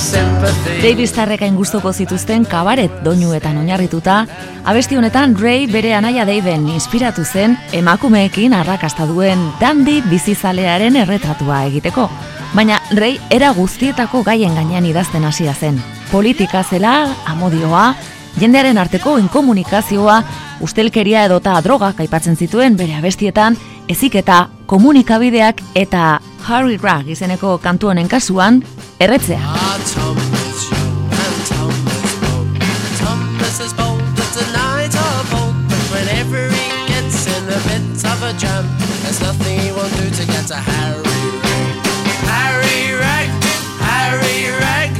Sympathy. 0.00 0.80
Davis 0.82 1.12
tarrekain 1.12 1.56
gustuko 1.56 1.92
zituzten 1.92 2.44
kabaret 2.48 2.92
doinuetan 3.04 3.58
oinarrituta, 3.60 4.26
abesti 4.64 4.96
honetan 4.96 5.36
Ray 5.38 5.66
bere 5.68 5.92
anaia 5.94 6.24
Daven 6.24 6.68
inspiratu 6.72 7.24
zen 7.24 7.58
emakumeekin 7.72 8.54
arrakasta 8.54 9.04
duen 9.06 9.42
dandi 9.60 10.00
bizizalearen 10.08 10.96
erretratua 10.96 11.64
egiteko. 11.68 12.08
Baina 12.54 12.80
Ray 12.96 13.18
era 13.30 13.52
guztietako 13.52 14.22
gaien 14.24 14.54
gainean 14.54 14.86
idazten 14.88 15.24
hasia 15.24 15.54
zen. 15.54 15.82
Politika 16.10 16.64
zela, 16.64 17.10
amodioa, 17.26 17.94
jendearen 18.40 18.78
arteko 18.78 19.18
inkomunikazioa, 19.18 20.22
ustelkeria 20.60 21.26
edota 21.28 21.60
drogak 21.60 22.00
aipatzen 22.00 22.36
zituen 22.36 22.76
bere 22.76 22.96
abestietan, 22.96 23.58
eziketa, 23.88 24.48
komunikabideak 24.66 25.60
eta 25.74 26.20
Harry 26.48 26.78
Rag 26.80 27.08
izeneko 27.10 27.58
kantu 27.58 27.90
honen 27.92 28.08
kasuan, 28.08 28.62
erretzea. 29.00 29.40
Ah, 29.40 29.80
Tom 29.94 30.16
is 30.18 30.70
young 30.70 31.08
and 31.08 31.38
Tom 31.48 31.72
is 31.72 32.14
bold. 32.20 32.48
Tom 33.00 33.20
is 33.40 33.60
as 33.60 33.72
bold 33.72 34.02
as 34.20 34.30
the 34.36 34.44
night 34.52 34.92
of 34.92 35.34
old. 35.40 35.56
But 35.72 35.84
whenever 35.88 36.44
he 36.52 36.66
gets 36.92 37.24
in 37.26 37.44
a 37.48 37.60
bit 37.64 38.04
of 38.04 38.18
a 38.22 38.32
jam, 38.36 38.68
there's 39.02 39.20
nothing 39.22 39.58
he 39.58 39.72
won't 39.72 39.92
do 39.96 40.04
to 40.04 40.24
get 40.28 40.44
to 40.52 40.56
Harry 40.56 41.00
Rag. 41.00 41.80
Harry 42.28 42.92
Rag, 42.92 43.28
Harry 43.80 44.52
Rag, 44.60 44.90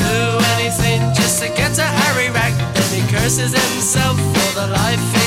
do 0.00 0.16
anything 0.56 1.00
just 1.12 1.42
to 1.42 1.48
get 1.52 1.76
to 1.76 1.84
Harry 1.84 2.30
Rag. 2.32 2.56
Then 2.72 2.88
he 2.96 3.02
curses 3.12 3.52
himself 3.52 4.16
for 4.16 4.50
the 4.56 4.66
life 4.72 5.19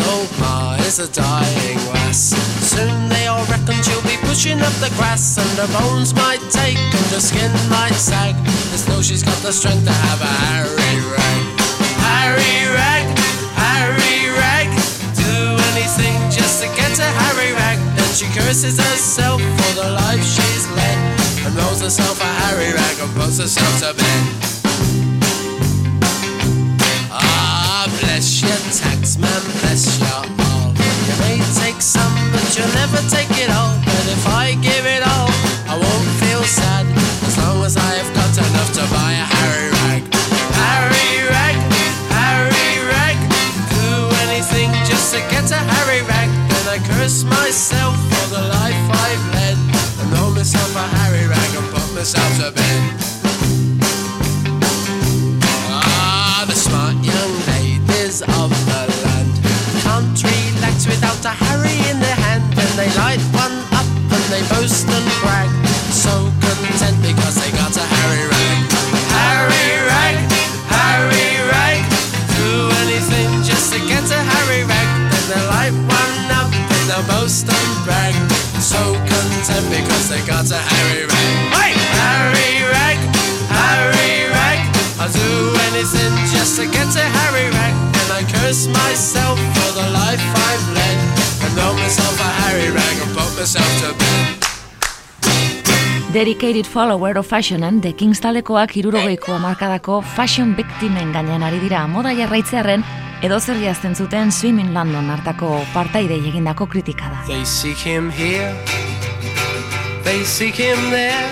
Old 0.00 0.28
ma 0.38 0.74
is 0.84 0.98
a 0.98 1.08
dying 1.08 1.78
lass. 1.88 2.36
Soon 2.60 3.08
they 3.08 3.26
all 3.28 3.44
reckon 3.46 3.80
she'll 3.82 4.02
be 4.02 4.16
pushing 4.28 4.60
up 4.60 4.72
the 4.84 4.92
grass, 4.96 5.38
and 5.38 5.48
her 5.56 5.70
bones 5.78 6.12
might 6.14 6.42
take 6.50 6.76
and 6.76 7.06
her 7.14 7.20
skin 7.20 7.50
might 7.70 7.94
sag. 7.94 8.34
As 8.74 8.84
though 8.84 9.00
she's 9.00 9.22
got 9.22 9.36
the 9.42 9.52
strength 9.52 9.86
to 9.86 9.92
have 9.92 10.20
a 10.20 10.32
Harry 10.52 11.00
rag. 11.16 11.42
Harry 12.04 12.56
rag, 12.76 13.04
Harry 13.56 14.28
rag. 14.36 14.68
Do 15.16 15.56
anything 15.72 16.16
just 16.28 16.62
to 16.62 16.68
get 16.76 16.92
to 16.96 17.06
Harry 17.06 17.52
rag. 17.52 17.78
Then 17.96 18.10
she 18.12 18.26
curses 18.36 18.76
herself 18.76 19.40
for 19.40 19.72
the 19.80 19.90
life 19.96 20.24
she's 20.24 20.68
led, 20.76 20.98
and 21.46 21.56
rolls 21.56 21.80
herself 21.80 22.20
a 22.20 22.30
Harry 22.44 22.72
rag 22.72 22.96
and 23.00 23.12
puts 23.16 23.38
herself 23.38 23.80
to 23.80 23.94
bed. 23.96 24.45
Taxman, 28.72 29.42
bless 29.60 29.98
your 29.98 30.08
oh. 30.12 30.46
all. 30.48 30.70
You 31.06 31.14
may 31.20 31.38
take 31.60 31.80
some, 31.82 32.14
but 32.32 32.44
you'll 32.56 32.72
never 32.74 33.00
take 33.08 33.30
it 33.38 33.50
all. 33.50 33.74
But 33.84 34.06
if 34.08 34.24
I 34.26 34.54
give 34.60 34.84
it 34.86 35.02
all, 35.02 35.30
I 35.68 35.74
won't 35.76 36.10
feel 36.22 36.42
sad. 36.44 36.86
As 37.26 37.36
long 37.38 37.64
as 37.64 37.76
I 37.76 37.92
have 38.00 38.10
got 38.14 38.32
enough 38.36 38.70
to 38.78 38.84
buy 38.94 39.12
a 39.12 39.26
Harry 39.38 39.68
rag. 39.82 40.02
Harry 40.62 41.12
rag, 41.28 41.56
Harry 42.12 42.72
rag. 42.88 43.16
Do 43.74 43.88
anything 44.28 44.70
just 44.86 45.14
to 45.14 45.20
get 45.32 45.50
a 45.50 45.60
Harry 45.60 46.02
rag. 46.06 46.28
Then 46.50 46.66
I 46.76 46.78
curse 46.96 47.24
myself 47.24 47.96
for 48.12 48.26
the 48.36 48.42
life 48.42 48.84
I've 49.06 49.24
led. 49.34 49.58
And 50.00 50.08
know 50.12 50.30
myself 50.30 50.70
a 50.76 50.86
Harry 51.00 51.26
rag 51.26 51.50
and 51.56 51.66
put 51.74 51.88
myself 51.94 52.30
to 52.40 52.50
bed. 52.52 52.75
A 61.26 61.34
Harry 61.50 61.74
in 61.90 61.98
their 61.98 62.14
hand. 62.14 62.42
Then 62.54 62.70
they 62.78 62.86
light 63.02 63.18
one 63.34 63.58
up 63.74 63.88
and 64.14 64.24
they 64.30 64.46
boast 64.46 64.86
and 64.86 65.08
brag, 65.18 65.50
so 65.90 66.30
content 66.38 66.94
because 67.02 67.34
they 67.34 67.50
got 67.58 67.74
a 67.74 67.82
Harry 67.82 68.24
rag. 68.30 68.58
Harry 69.10 69.70
rag, 69.90 70.16
Harry 70.70 71.30
rag, 71.50 71.82
do 72.38 72.70
anything 72.86 73.42
just 73.42 73.74
to 73.74 73.78
get 73.90 74.06
a 74.06 74.20
Harry 74.22 74.62
rag. 74.70 74.88
Then 75.10 75.24
they 75.34 75.42
light 75.50 75.74
one 75.90 76.18
up 76.30 76.50
and 76.54 76.82
they'll 76.86 77.08
boast 77.10 77.50
and 77.50 77.72
brag, 77.82 78.14
so 78.62 78.78
content 79.10 79.66
because 79.66 80.06
they 80.06 80.22
got 80.30 80.46
a 80.54 80.60
Harry 80.62 81.10
rag. 81.10 81.34
Hey! 81.58 81.72
Harry 82.06 82.62
rag, 82.70 82.98
Harry 83.50 84.30
rag. 84.30 84.62
I'll 85.02 85.10
do 85.10 85.32
anything 85.74 86.14
just 86.30 86.54
to 86.60 86.70
get 86.70 86.86
to 86.94 87.04
Harry 87.04 87.50
Rag 87.50 87.74
And 88.00 88.08
I 88.10 88.22
curse 88.24 88.66
myself 88.66 89.38
for 89.38 89.70
the 89.76 89.86
life 89.92 90.24
I've 90.24 90.66
led 90.72 90.85
And 91.56 91.64
know 91.64 91.74
myself 91.74 92.20
a 92.20 92.30
Harry 92.44 92.70
Rag 92.70 92.96
and 93.00 93.16
put 93.16 93.32
myself 93.38 93.64
to 93.80 93.88
bed 93.96 94.36
Dedicated 96.12 96.66
follower 96.66 97.16
of 97.16 97.26
fashionen, 97.26 97.80
The 97.80 97.92
Kings 97.92 98.20
talekoak 98.20 98.76
irurogeiko 98.76 99.34
amarkadako 99.34 100.02
fashion 100.02 100.54
victimen 100.54 101.12
gainean 101.12 101.42
ari 101.42 101.60
dira 101.60 101.86
moda 101.88 102.12
jarraitzearen 102.12 102.84
edo 103.22 103.38
zer 103.40 103.56
jazten 103.62 103.94
zuten 103.94 104.32
Swimming 104.32 104.74
London 104.74 105.08
hartako 105.08 105.64
partaidei 105.72 106.20
egindako 106.28 106.66
kritika 106.66 107.08
da. 107.08 107.24
They 107.26 107.44
seek 107.44 107.78
him 107.78 108.10
here 108.10 108.52
They 110.04 110.24
seek 110.24 110.54
him 110.54 110.90
there. 110.90 111.28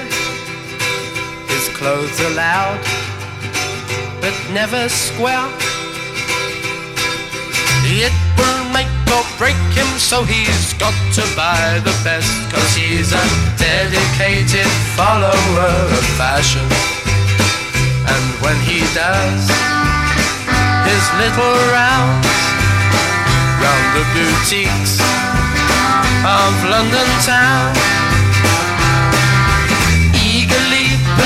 His 1.48 1.68
clothes 1.76 2.20
are 2.20 2.34
loud 2.34 2.78
But 4.20 4.34
never 4.54 4.88
square. 4.88 5.48
It 7.84 8.12
make 8.38 8.53
or 9.12 9.24
break 9.36 9.58
him 9.74 9.86
So 9.98 10.24
he's 10.24 10.72
got 10.74 10.94
to 11.18 11.24
buy 11.36 11.80
the 11.84 11.94
best 12.04 12.30
Cause 12.52 12.72
he's 12.76 13.12
a 13.12 13.24
dedicated 13.58 14.70
follower 14.96 15.74
of 15.90 16.04
fashion. 16.16 16.64
And 18.06 18.24
when 18.40 18.58
he 18.64 18.80
does 18.94 19.44
His 20.88 21.04
little 21.20 21.56
rounds 21.72 22.28
Round 23.60 23.86
the 23.96 24.04
boutiques 24.14 25.00
of 26.24 26.64
London 26.70 27.08
town 27.20 28.03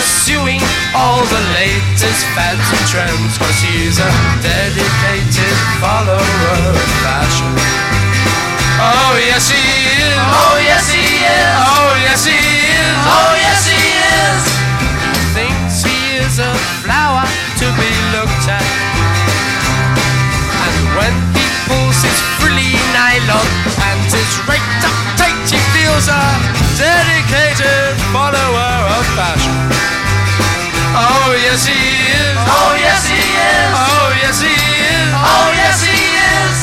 pursuing 0.08 0.60
all 0.96 1.20
the 1.20 1.42
latest 1.52 2.24
fads 2.32 2.64
and 2.72 2.84
trends. 2.88 3.36
Cause 3.36 3.60
he's 3.60 4.00
a 4.00 4.08
dedicated 4.40 5.56
follower 5.84 6.16
of 6.64 6.80
fashion. 7.04 7.52
Oh 8.80 9.12
yes 9.20 9.52
he 9.52 9.60
is. 9.60 10.16
Oh 10.32 10.56
yes 10.64 10.88
he 10.88 11.04
is. 11.28 11.56
Oh 11.60 11.92
yes 12.08 12.24
he 12.24 12.40
is. 12.40 12.96
Oh 13.04 13.32
yes 13.36 13.60
he 13.68 13.84
is. 14.16 14.42
Thinks 15.36 15.84
he 15.84 16.00
is 16.24 16.40
a 16.40 16.52
flower 16.80 17.28
to 17.60 17.66
be 17.76 17.92
looked 18.16 18.48
at. 18.48 18.64
And 20.56 20.76
when 20.96 21.14
he 21.36 21.44
pulls 21.68 22.00
his 22.00 22.18
frilly 22.40 22.72
nylon 22.96 23.48
and 23.92 24.00
his 24.08 24.32
raked 24.48 24.84
up 24.88 24.96
tight, 25.20 25.36
he 25.52 25.60
feels 25.76 26.08
a 26.08 26.24
dedicated 26.80 27.92
follower 28.08 28.72
of 28.96 29.04
fashion. 29.12 29.77
Oh 30.98 31.30
yes 31.38 31.62
he 31.62 31.78
is. 31.78 32.34
Oh 32.42 32.74
yes 32.74 33.06
he 33.06 33.22
is. 33.22 33.70
Oh 33.70 34.10
yes 34.18 34.36
he 34.42 34.50
is. 34.50 35.10
Oh 35.14 35.48
yes 35.54 35.78
he 35.86 35.94
is. 35.94 36.56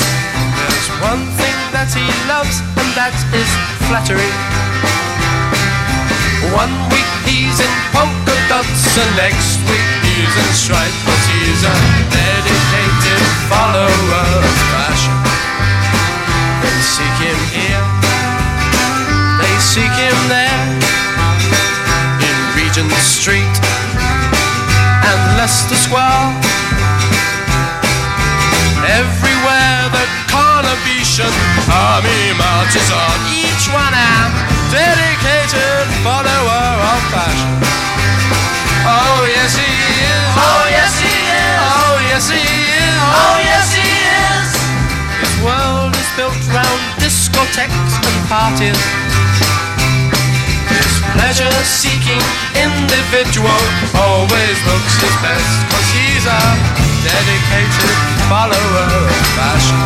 There's 0.59 0.89
one 0.99 1.23
thing 1.39 1.55
that 1.71 1.87
he 1.95 2.03
loves, 2.27 2.59
and 2.75 2.89
that 2.99 3.15
is 3.31 3.47
flattery. 3.87 4.33
One 6.51 6.75
week 6.91 7.11
he's 7.23 7.59
in 7.63 7.73
polka 7.95 8.35
dots 8.51 8.95
and 8.95 9.11
next 9.17 9.59
week 9.67 9.89
he's 10.03 10.33
in 10.39 10.49
stripes 10.53 10.99
But 11.03 11.21
he's 11.31 11.61
a 11.67 11.75
dedicated 12.11 13.23
follower 13.51 13.89
of 14.39 14.55
fashion 14.71 15.17
They 16.61 16.77
seek 16.79 17.15
him 17.19 17.39
here, 17.51 17.85
they 19.41 19.55
seek 19.59 19.91
him 19.99 20.17
there 20.31 20.63
In 22.23 22.37
Regent 22.55 22.93
Street 23.03 23.74
and 25.45 25.51
Leicester 25.51 25.75
Square 25.75 26.25
Everywhere 28.81 29.81
the 29.93 30.05
Carnabetian 30.25 31.33
army 31.69 32.33
marches 32.33 32.89
on 32.89 33.17
Each 33.29 33.69
one 33.69 33.93
a 33.93 34.15
dedicated 34.73 35.85
follower 36.01 36.65
of 36.93 37.01
fashion. 37.13 37.53
Oh 38.89 39.21
yes 39.29 39.53
he 39.57 39.69
is. 39.69 40.33
Oh 40.33 40.65
yes 40.69 40.93
he 40.97 41.13
is. 41.13 41.61
Oh 41.61 41.95
yes 42.09 42.25
he 42.29 42.41
is. 42.41 42.99
Oh 43.05 43.37
yes 43.45 43.67
he 43.77 43.89
is. 44.25 44.49
His 45.21 45.35
world 45.45 45.93
is 45.93 46.09
built 46.17 46.41
round 46.53 46.81
discotheques 46.97 47.93
and 48.01 48.17
parties 48.29 49.04
His 51.15 51.39
pleasure-seeking 51.39 52.21
individual 52.59 53.61
always 53.95 54.57
looks 54.67 54.93
his 54.99 55.15
best 55.23 55.47
Cause 55.71 55.89
he's 55.95 56.25
a 56.27 56.41
dedicated 57.07 57.95
follower 58.27 58.87
of 58.99 59.15
fashion. 59.39 59.79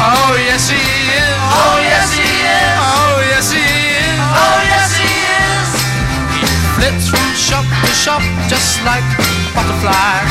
Oh 0.00 0.36
yes 0.40 0.70
he 0.72 0.80
is. 0.80 1.36
Oh 1.52 1.76
yes 1.84 2.16
he 2.16 2.24
is. 2.24 2.76
Oh 2.80 3.16
yes 3.28 3.52
he 3.52 3.60
is. 3.60 4.20
Oh 4.24 4.58
yes 4.72 4.90
he 4.96 5.12
is. 5.36 5.68
He 6.40 6.48
flits 6.80 7.06
from 7.12 7.28
shop 7.36 7.66
to 7.68 7.92
shop 7.92 8.22
just 8.48 8.80
like 8.88 9.04
a 9.04 9.28
butterfly. 9.52 10.24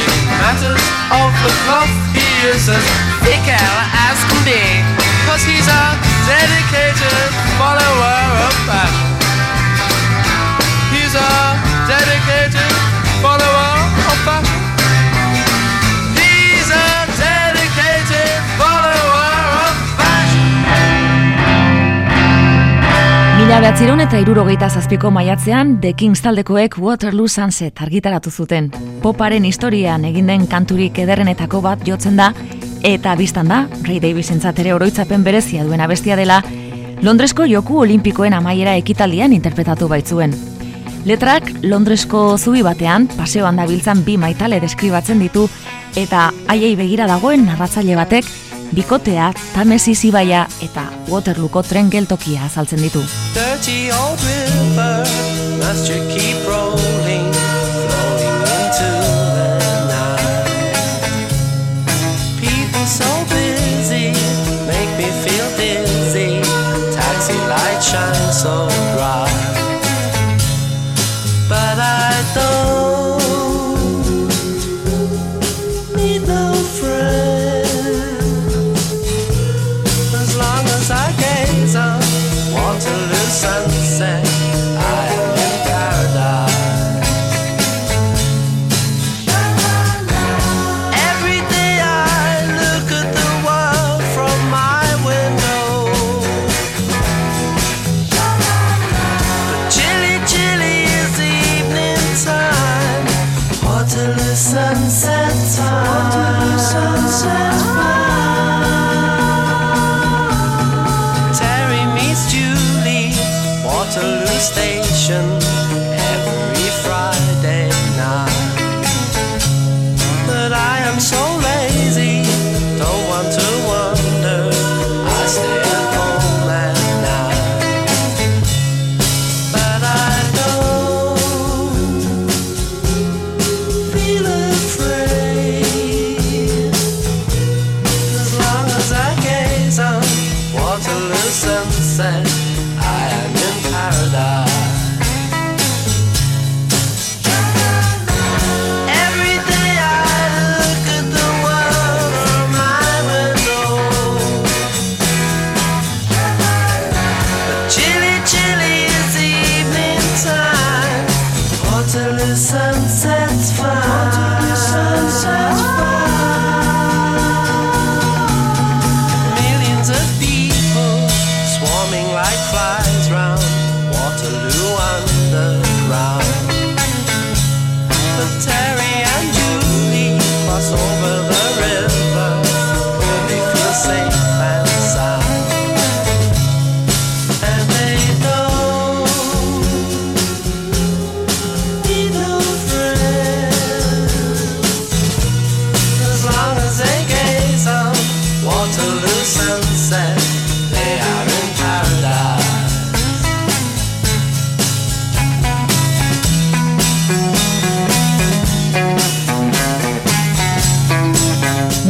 In 0.00 0.12
matters 0.40 0.86
of 1.12 1.30
the 1.44 1.52
cloth, 1.68 1.92
he 2.16 2.24
is 2.48 2.68
as 2.72 2.86
fickle 3.20 3.76
as 4.08 4.16
can 4.32 4.40
be. 4.48 5.07
Cause 5.38 5.50
he's 5.50 5.68
a 5.68 5.94
dedicated 6.26 7.30
follower 7.58 8.22
of 8.42 8.54
fashion. 8.66 9.10
He's 10.90 11.14
a 11.14 11.54
dedicated 11.86 12.74
follower 13.22 13.74
of 14.10 14.18
fashion. 14.26 14.60
He's 16.18 16.70
a 16.74 17.06
dedicated 17.22 18.34
follower 18.58 19.30
of 19.62 19.74
fashion. 19.94 20.50
Mila 23.38 23.60
behatziron 23.62 24.02
eta 24.02 24.18
irurogeita 24.18 24.66
zazpiko 24.74 25.12
maiatzean 25.14 25.78
The 25.80 25.94
Kings 25.94 26.20
taldekoek 26.26 26.80
Waterloo 26.82 27.28
Sunset 27.28 27.78
argitaratu 27.80 28.30
zuten. 28.34 28.72
Poparen 29.02 29.44
historian 29.46 30.04
egin 30.04 30.26
den 30.26 30.48
kanturik 30.50 30.98
ederrenetako 30.98 31.62
bat 31.62 31.86
jotzen 31.86 32.18
da, 32.18 32.32
eta 32.82 33.14
biztan 33.16 33.48
da, 33.48 33.66
Ray 33.82 34.00
Davis 34.00 34.30
ere 34.30 34.74
oroitzapen 34.74 35.24
berezia 35.24 35.64
duen 35.64 35.80
abestia 35.80 36.16
dela, 36.16 36.42
Londresko 37.02 37.44
joku 37.46 37.78
olimpikoen 37.80 38.34
amaiera 38.34 38.74
ekitaldian 38.76 39.32
interpretatu 39.32 39.88
baitzuen. 39.88 40.34
Letrak 41.04 41.52
Londresko 41.62 42.36
zubi 42.38 42.62
batean, 42.62 43.06
paseoan 43.16 43.56
dabiltzan 43.56 44.04
bi 44.04 44.16
maitale 44.16 44.60
deskribatzen 44.60 45.18
ditu, 45.22 45.48
eta 45.96 46.30
haiei 46.48 46.74
begira 46.76 47.06
dagoen 47.06 47.46
narratzaile 47.46 47.96
batek, 47.96 48.26
bikotea, 48.74 49.32
Tamesi 49.54 49.94
zibaia 49.94 50.46
eta 50.62 50.88
Waterlooko 51.08 51.62
tren 51.62 51.88
geltokia 51.90 52.44
azaltzen 52.44 52.82
ditu. 52.82 53.02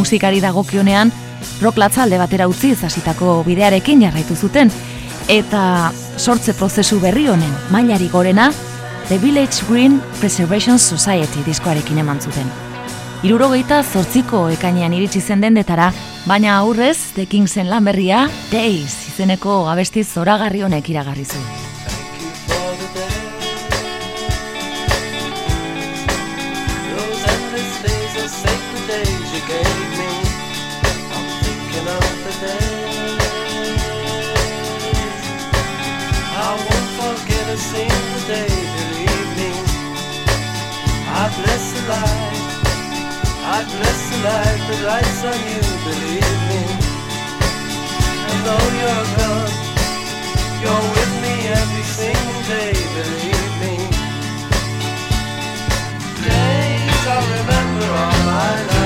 Musikari 0.08 0.40
dagokionean 0.40 1.10
rock 1.60 1.76
latza 1.76 2.06
alde 2.06 2.16
batera 2.16 2.46
utzi 2.48 2.70
hasitako 2.72 3.42
bidearekin 3.44 4.00
jarraitu 4.06 4.36
zuten 4.36 4.70
eta 5.28 5.92
sortze 6.16 6.54
prozesu 6.56 6.96
berri 7.02 7.26
honen 7.28 7.52
mailari 7.70 8.08
gorena 8.08 8.48
The 9.10 9.18
Village 9.18 9.68
Green 9.68 10.00
Preservation 10.20 10.78
Society 10.78 11.44
diskoarekin 11.44 11.98
eman 11.98 12.20
zuten. 12.24 12.48
Irurogeita 13.22 13.82
zortziko 13.82 14.48
ekainean 14.48 14.96
iritsi 14.96 15.20
zen 15.20 15.44
dendetara, 15.44 15.92
baina 16.24 16.56
aurrez 16.56 17.12
The 17.14 17.26
Kingsen 17.26 17.68
lan 17.68 17.84
berria 17.84 18.28
Days 18.50 19.10
izeneko 19.12 19.66
abesti 19.68 20.08
zoragarri 20.08 20.64
honek 20.64 20.88
iragarri 20.88 21.28
zu. 21.28 21.57
Bless 41.42 41.64
the 41.72 41.82
light. 41.88 42.38
I 43.56 43.58
bless 43.64 44.00
the 44.10 44.18
light 44.28 44.62
that 44.68 44.80
lights 44.90 45.20
on 45.30 45.38
you, 45.50 45.60
believe 45.86 46.40
me. 46.50 46.62
And 48.30 48.38
though 48.46 48.68
you're 48.80 49.08
gone, 49.18 49.54
you're 50.62 50.86
with 50.94 51.12
me 51.24 51.34
every 51.60 51.86
single 51.98 52.40
day, 52.54 52.74
believe 52.96 53.52
me. 53.62 53.74
Days 56.26 57.02
I'll 57.14 57.26
remember 57.38 57.86
all 58.02 58.18
my 58.26 58.66
life. 58.66 58.77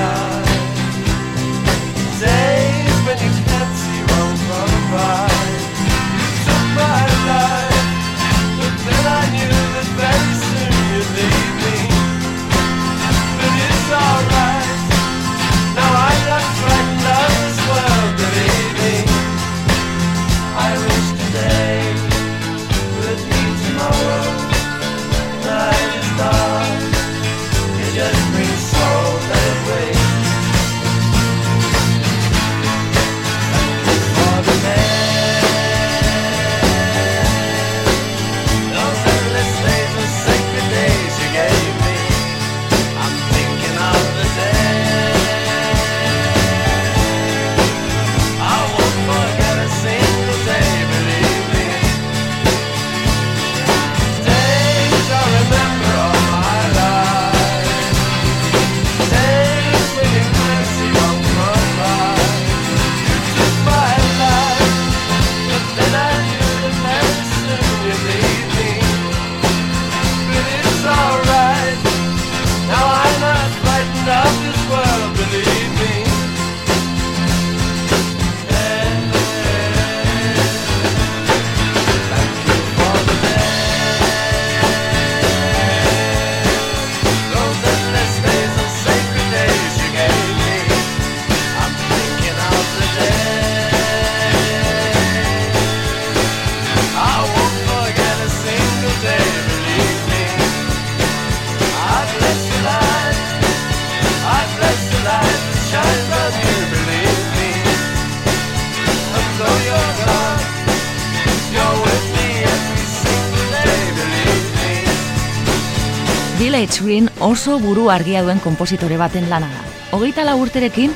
Village 116.63 116.85
Green 116.85 117.11
oso 117.19 117.59
buru 117.59 117.89
argia 117.91 118.21
duen 118.23 118.39
kompositore 118.39 118.95
baten 118.95 119.25
lana 119.27 119.49
da. 119.51 119.63
Hogeita 119.97 120.23
urterekin, 120.37 120.93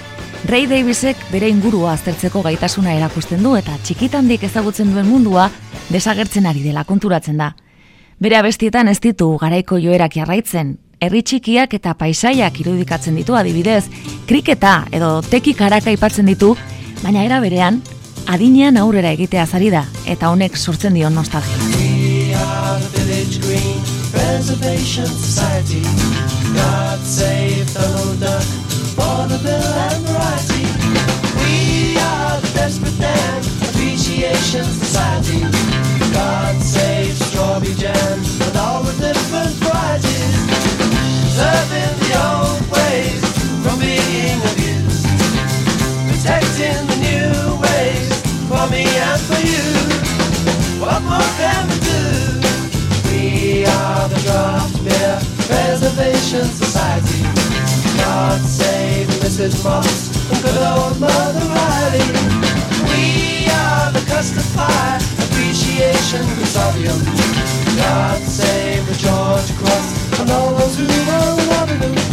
Ray 0.47 0.69
Davisek 0.71 1.17
bere 1.33 1.49
ingurua 1.51 1.93
aztertzeko 1.97 2.41
gaitasuna 2.45 2.93
erakusten 2.95 3.43
du 3.43 3.57
eta 3.59 3.75
txikitandik 3.83 4.45
ezagutzen 4.47 4.93
duen 4.93 5.09
mundua 5.09 5.51
desagertzen 5.91 6.47
ari 6.47 6.63
dela 6.63 6.85
konturatzen 6.85 7.37
da. 7.37 7.57
Bere 8.21 8.37
abestietan 8.39 8.87
ez 8.87 9.01
ditu 9.01 9.37
garaiko 9.43 9.81
joerak 9.83 10.15
jarraitzen, 10.15 10.79
herri 11.01 11.25
txikiak 11.27 11.75
eta 11.75 11.95
paisaiak 11.99 12.61
irudikatzen 12.61 13.17
ditu 13.19 13.35
adibidez, 13.35 13.89
kriketa 14.31 14.85
edo 14.93 15.21
teki 15.21 15.55
karaka 15.59 15.91
aipatzen 15.91 16.31
ditu, 16.31 16.55
baina 17.03 17.25
era 17.25 17.41
berean, 17.41 17.83
adinean 18.29 18.77
aurrera 18.77 19.11
egitea 19.19 19.47
zari 19.47 19.75
da, 19.75 19.83
eta 20.07 20.31
honek 20.31 20.57
sortzen 20.57 20.95
dion 20.95 21.15
nostalgia. 21.15 21.59
Preservation 24.13 25.07
Society. 25.07 25.83
God 26.55 26.99
save 27.01 27.73
the 27.75 28.17
duck 28.21 28.43
Vaudeville 28.97 29.75
and 29.87 30.07
variety. 30.07 30.67
We 31.41 31.99
are 31.99 32.41
the 32.41 32.51
Desperate 32.55 32.99
Dan 32.99 33.41
Appreciation 33.69 34.65
Society. 34.65 35.41
God 36.13 36.55
save 36.63 37.15
strawberry 37.15 37.75
jam 37.75 38.19
And 38.47 38.57
all 38.57 38.83
the 38.83 38.93
different 38.93 39.55
varieties. 39.61 40.35
Serving 41.37 41.95
the 42.01 42.13
old 42.17 42.63
ways 42.73 43.23
From 43.63 43.79
being 43.79 44.41
abused. 44.51 45.05
Protecting 46.09 46.81
the 46.91 46.99
new 47.09 47.61
ways 47.61 48.09
For 48.49 48.65
me 48.71 48.85
and 48.87 49.21
for 49.29 49.41
you. 49.45 49.67
What 50.81 51.03
more 51.03 51.31
can? 51.37 51.69
We 51.69 51.86
Draft 54.27 54.83
Beer 54.83 55.21
Preservation 55.47 56.47
Society. 56.47 57.23
God 57.97 58.41
save 58.41 59.07
Mrs. 59.23 59.63
Moss 59.63 60.11
and 60.33 60.43
good 60.43 60.59
old 60.67 60.99
Mother 60.99 61.47
Riley. 61.47 62.03
We 62.91 63.47
are 63.47 63.93
the 63.93 64.05
Custard 64.11 64.43
Pie 64.57 64.99
Appreciation 65.23 66.23
Consortium. 66.35 66.99
God 67.77 68.21
save 68.23 68.85
the 68.87 68.95
George 68.95 69.51
Cross 69.61 70.21
and 70.21 70.31
all 70.33 70.55
those 70.57 70.77
who 70.77 70.87
are 70.87 71.37
loving 71.47 71.95
them. 71.95 72.06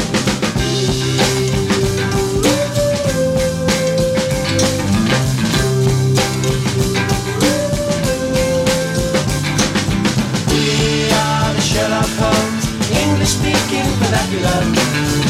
Vernacular. 14.34 14.66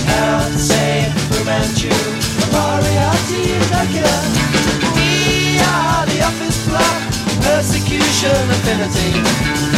God 0.07 0.51
save 0.59 1.11
Fu 1.27 1.43
Manchu, 1.43 1.91
Moriarty 2.51 3.51
and 3.51 3.63
Dracula. 3.67 4.15
We 4.95 5.59
are 5.59 6.05
the 6.07 6.23
office 6.23 6.67
block, 6.67 7.01
persecution 7.43 8.37
affinity. 8.55 9.11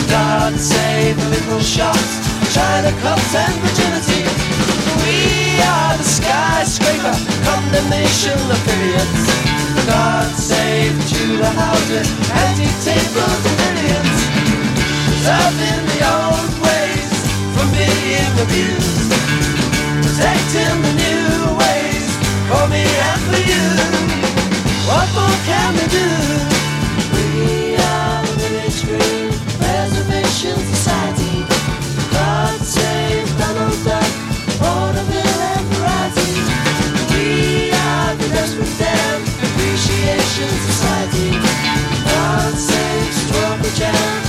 God 0.09 0.53
save 0.59 1.17
the 1.17 1.29
little 1.29 1.61
shots, 1.61 2.21
China 2.53 2.91
cups 3.01 3.33
and 3.35 3.55
virginity. 3.65 4.23
We 5.01 5.59
are 5.61 5.97
the 5.97 6.03
skyscraper, 6.03 7.15
condemnation 7.43 8.37
affiliates. 8.51 9.25
God 9.87 10.29
save 10.35 10.93
Tudor 11.09 11.45
houses, 11.45 12.09
and 12.29 12.57
billions. 13.57 14.17
Serving 15.25 15.85
the 15.89 15.99
old 16.05 16.34
from 17.65 17.73
being 17.73 18.33
abused. 18.45 19.11
Protecting 20.05 20.77
the 20.85 20.93
new 21.03 21.29
ways 21.61 22.09
for 22.49 22.65
me 22.69 22.83
and 23.09 23.21
for 23.29 23.41
you. 23.51 23.65
What 24.89 25.07
more 25.17 25.37
can 25.49 25.71
we 25.77 25.85
do? 25.99 26.09
We 27.15 27.75
are 27.75 28.25
the 28.41 28.49
Green 28.85 29.31
Preservation 29.57 30.57
Society. 30.73 31.45
God 32.11 32.59
save 32.61 33.27
Donald 33.37 33.77
Duck, 33.83 34.11
and 35.51 35.65
variety. 35.73 36.33
We 37.13 37.71
are 37.71 38.15
the 38.15 38.29
Appreciation 39.45 40.51
Society. 40.69 41.29
God 42.05 42.53
save 42.53 44.24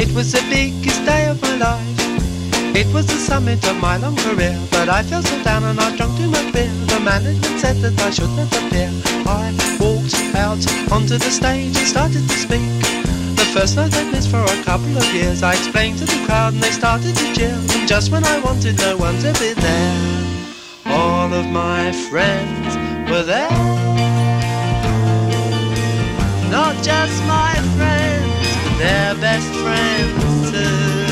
It 0.00 0.14
was 0.14 0.32
the 0.32 0.42
biggest 0.48 1.04
day 1.04 1.26
of 1.26 1.42
my 1.42 1.56
life. 1.56 1.98
It 2.74 2.86
was 2.94 3.06
the 3.06 3.18
summit 3.18 3.66
of 3.68 3.76
my 3.80 3.96
long 3.96 4.16
career, 4.16 4.56
but 4.70 4.88
I 4.88 5.02
felt 5.02 5.26
so 5.26 5.42
down 5.42 5.64
and 5.64 5.80
I 5.80 5.96
drunk 5.96 6.16
too 6.16 6.30
much 6.30 6.52
beer. 6.52 6.70
The 6.86 7.00
management 7.00 7.58
said 7.58 7.76
that 7.82 7.98
I 8.00 8.10
should 8.10 8.30
not 8.38 8.46
appear. 8.54 8.90
I 9.26 9.50
walked 9.80 10.14
out 10.36 10.62
onto 10.92 11.18
the 11.18 11.30
stage 11.30 11.76
and 11.76 11.86
started 11.86 12.22
to 12.28 12.36
speak. 12.38 12.70
The 13.40 13.46
first 13.52 13.74
night 13.76 13.92
I 13.96 14.04
missed 14.12 14.30
for 14.30 14.44
a 14.44 14.62
couple 14.62 14.96
of 14.96 15.06
years. 15.12 15.42
I 15.42 15.54
explained 15.54 15.98
to 15.98 16.04
the 16.04 16.24
crowd 16.26 16.52
and 16.54 16.62
they 16.62 16.70
started 16.70 17.16
to 17.16 17.34
cheer. 17.34 17.58
And 17.74 17.88
just 17.88 18.12
when 18.12 18.24
I 18.24 18.38
wanted 18.38 18.78
no 18.78 18.96
one 18.96 19.18
to 19.18 19.32
be 19.42 19.52
there, 19.54 19.98
all 20.86 21.32
of 21.34 21.46
my 21.46 21.90
friends 22.08 22.76
were 23.10 23.24
there. 23.24 23.50
Not 26.50 26.76
just 26.84 27.16
my 27.24 27.54
friends, 27.76 27.97
their 28.78 29.14
best 29.16 29.48
friends 29.62 30.50
too. 30.50 31.08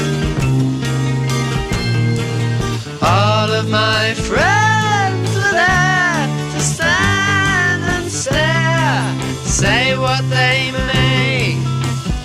All 3.02 3.50
of 3.50 3.68
my 3.68 4.14
friends 4.14 5.28
were 5.34 5.52
there 5.52 6.26
to 6.52 6.60
stand 6.60 7.82
and 7.94 8.10
stare, 8.10 9.02
say 9.44 9.96
what 9.98 10.22
they 10.30 10.70
may. 10.90 11.58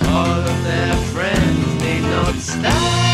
All 0.06 0.40
of 0.52 0.64
their 0.64 0.94
friends 1.12 1.82
need 1.82 2.02
not 2.02 2.36
stand. 2.36 3.11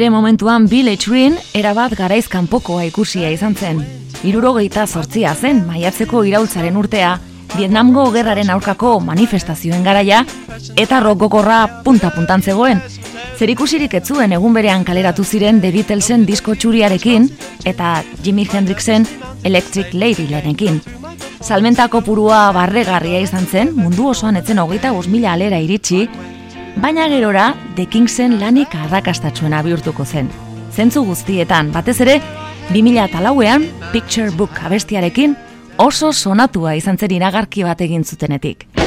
Bere 0.00 0.08
momentuan 0.10 0.64
Village 0.66 1.10
Green 1.10 1.34
erabat 1.52 1.92
garaiz 1.92 2.24
kanpokoa 2.32 2.86
ikusia 2.88 3.28
izan 3.34 3.52
zen. 3.52 3.82
Hirurogeita 4.24 4.86
zortzia 4.86 5.34
zen 5.34 5.58
maiatzeko 5.66 6.22
iraultzaren 6.24 6.78
urtea, 6.80 7.10
Vietnamgo 7.52 8.06
gerraren 8.14 8.48
aurkako 8.54 8.94
manifestazioen 9.04 9.84
garaia 9.84 10.22
eta 10.80 11.02
rokokorra 11.04 11.82
punta-puntan 11.84 12.40
zegoen. 12.40 12.80
Zer 13.36 13.52
ikusirik 13.52 13.98
ez 14.00 14.06
zuen 14.06 14.32
egun 14.32 14.56
berean 14.56 14.88
kaleratu 14.88 15.20
ziren 15.20 15.60
The 15.60 15.74
Beatlesen 15.76 16.24
disko 16.24 16.56
txuriarekin 16.56 17.28
eta 17.68 17.98
Jimi 18.24 18.48
Hendrixen 18.48 19.04
Electric 19.44 19.92
Ladylarekin. 19.92 20.80
Salmentako 21.44 22.00
purua 22.08 22.46
barregarria 22.56 23.20
izan 23.20 23.44
zen, 23.44 23.76
mundu 23.76 24.08
osoan 24.16 24.40
etzen 24.40 24.64
hogeita 24.64 24.96
mila 25.12 25.34
alera 25.36 25.60
iritsi, 25.60 26.06
baina 26.80 27.08
gerora 27.12 27.54
The 27.76 27.84
Kingsen 27.86 28.38
lanik 28.40 28.74
arrakastatsuena 28.74 29.60
bihurtuko 29.66 30.04
zen. 30.04 30.30
Zentzu 30.72 31.04
guztietan, 31.04 31.72
batez 31.74 31.98
ere, 32.00 32.20
2008an 32.72 33.66
Picture 33.92 34.30
Book 34.30 34.62
abestiarekin 34.64 35.36
oso 35.76 36.12
sonatua 36.12 36.76
izan 36.80 36.96
zen 36.96 37.18
iragarki 37.20 37.66
bat 37.68 37.80
egin 37.84 38.04
zutenetik. 38.04 38.79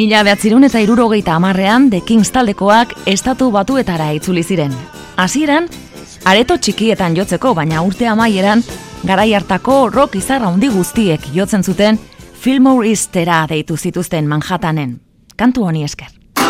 Mila 0.00 0.22
behatzirun 0.24 0.64
eta 0.64 0.80
irurogeita 0.80 1.34
amarrean 1.36 1.90
The 1.92 1.98
Kings 2.00 2.30
taldekoak 2.32 2.94
estatu 3.10 3.50
batuetara 3.52 4.06
itzuli 4.16 4.40
ziren. 4.40 4.72
Hasieran, 5.20 5.66
areto 6.24 6.56
txikietan 6.56 7.12
jotzeko, 7.18 7.52
baina 7.58 7.82
urte 7.84 8.06
amaieran, 8.08 8.62
garai 9.04 9.34
hartako 9.36 9.90
rock 9.92 10.16
izarra 10.16 10.48
handi 10.48 10.70
guztiek 10.72 11.26
jotzen 11.34 11.60
zuten 11.60 12.00
Fillmore 12.40 12.88
Eastera 12.88 13.42
deitu 13.50 13.76
zituzten 13.76 14.24
Manhattanen. 14.30 14.94
Kantu 15.36 15.66
honi 15.68 15.84
esker. 15.84 16.08
I 16.38 16.42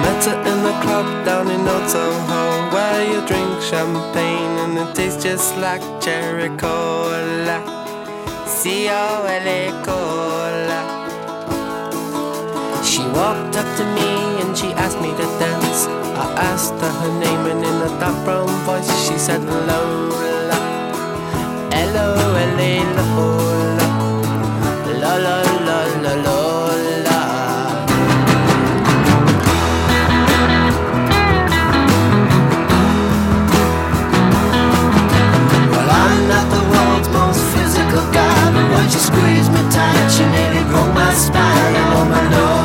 met 0.00 0.24
her 0.24 0.38
in 0.48 0.64
the 0.64 0.72
club 0.80 1.06
down 1.26 1.50
in 1.50 1.68
Old 1.68 1.90
Soho 1.90 2.40
Where 2.72 3.04
you 3.04 3.20
drink 3.26 3.60
champagne 3.68 4.49
it 4.80 4.94
tastes 4.94 5.22
just 5.22 5.56
like 5.58 5.82
cherry 6.00 6.48
cola. 6.56 7.58
C-O-L-A 8.46 9.60
cola. 9.84 10.80
She 12.82 13.02
walked 13.18 13.56
up 13.56 13.68
to 13.78 13.84
me 13.96 14.10
and 14.42 14.56
she 14.56 14.68
asked 14.84 15.00
me 15.00 15.10
to 15.20 15.26
dance. 15.38 15.86
I 16.24 16.26
asked 16.50 16.78
her 16.82 16.92
her 17.00 17.12
name 17.20 17.44
and 17.52 17.64
in 17.64 17.76
a 17.88 17.90
dark 18.00 18.16
brown 18.24 18.48
voice 18.64 18.90
she 19.06 19.16
said 19.18 19.42
Lola. 19.44 20.60
L-O-L-A 21.72 22.72
Lola 22.96 23.88
La 25.02 25.14
la 25.16 25.16
la 25.16 25.42
la 25.42 25.49
guy, 38.90 39.00
but 39.00 39.20
when 39.20 39.30
she 39.30 39.40
squeezed 39.40 39.52
me 39.52 39.62
tight, 39.70 40.08
she 40.08 40.24
nearly 40.24 40.64
broke 40.68 40.94
my 40.94 41.12
spine. 41.14 41.74
Oh, 41.92 42.04
my 42.10 42.22
Lola, 42.30 42.59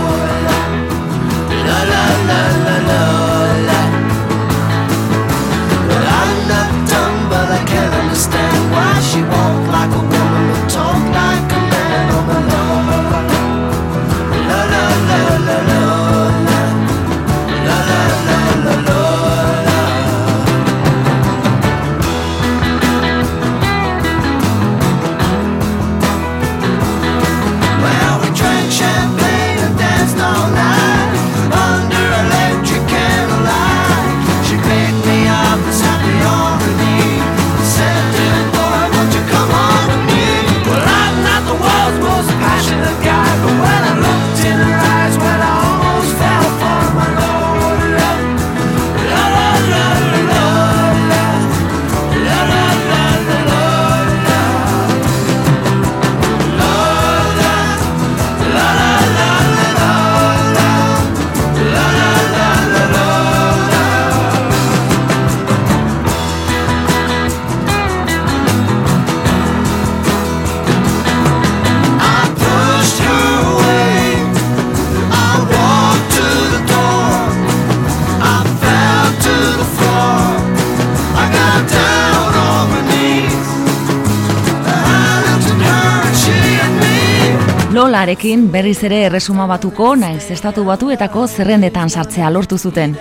me. 88.05 88.15
Lolarekin 88.15 88.51
berriz 88.51 88.83
ere 88.83 88.99
erresuma 89.07 89.47
batuko 89.47 89.95
naiz 89.95 90.29
estatu 90.29 90.63
batuetako 90.63 91.27
zerrendetan 91.27 91.89
sartzea 91.89 92.29
lortu 92.29 92.57
zuten. 92.57 92.95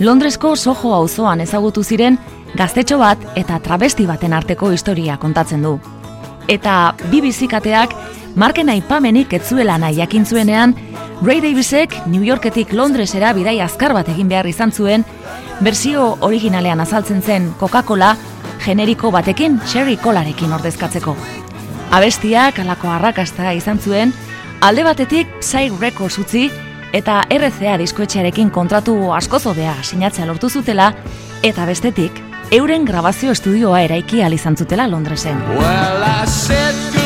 Londresko 0.00 0.56
Soho 0.56 0.94
auzoan 0.94 1.40
ezagutu 1.40 1.84
ziren 1.84 2.18
gaztetxo 2.56 2.98
bat 2.98 3.18
eta 3.36 3.60
travesti 3.60 4.04
baten 4.06 4.32
arteko 4.32 4.72
historia 4.72 5.16
kontatzen 5.16 5.62
du. 5.62 5.78
Eta 6.48 6.94
bi 7.10 7.20
bizikateak 7.20 7.94
marken 8.34 8.68
aipamenik 8.68 9.32
ez 9.32 9.44
zuela 9.48 9.78
nahi 9.78 9.94
jakin 10.00 10.26
zuenean, 10.26 10.74
Ray 11.22 11.40
Davisek 11.40 11.94
New 12.06 12.24
Yorketik 12.24 12.72
Londresera 12.72 13.32
bidai 13.32 13.60
azkar 13.60 13.94
bat 13.94 14.08
egin 14.08 14.28
behar 14.28 14.46
izan 14.46 14.72
zuen, 14.72 15.04
berzio 15.60 16.16
originalean 16.20 16.80
azaltzen 16.80 17.22
zen 17.22 17.54
Coca-Cola 17.60 18.16
generiko 18.64 19.12
batekin 19.12 19.60
Cherry 19.66 19.96
Colarekin 19.96 20.52
ordezkatzeko. 20.52 21.16
Abestiak 21.92 22.58
alako 22.58 22.88
arrakasta 22.88 23.52
izan 23.52 23.78
zuen, 23.78 24.12
alde 24.62 24.84
batetik 24.86 25.26
Psy 25.40 25.70
Records 25.80 26.20
utzi 26.22 26.46
eta 26.94 27.22
RCA 27.26 27.74
diskoetxearekin 27.80 28.52
kontratu 28.54 28.94
askozobea 29.16 29.74
sinatzea 29.82 30.28
lortu 30.28 30.50
zutela, 30.50 30.92
eta 31.42 31.66
bestetik, 31.66 32.22
euren 32.54 32.86
grabazio 32.86 33.34
estudioa 33.34 33.82
eraiki 33.88 34.22
ahal 34.22 34.38
izan 34.38 34.56
zutela 34.56 34.86
Londresen. 34.86 35.40
Well, 35.58 37.01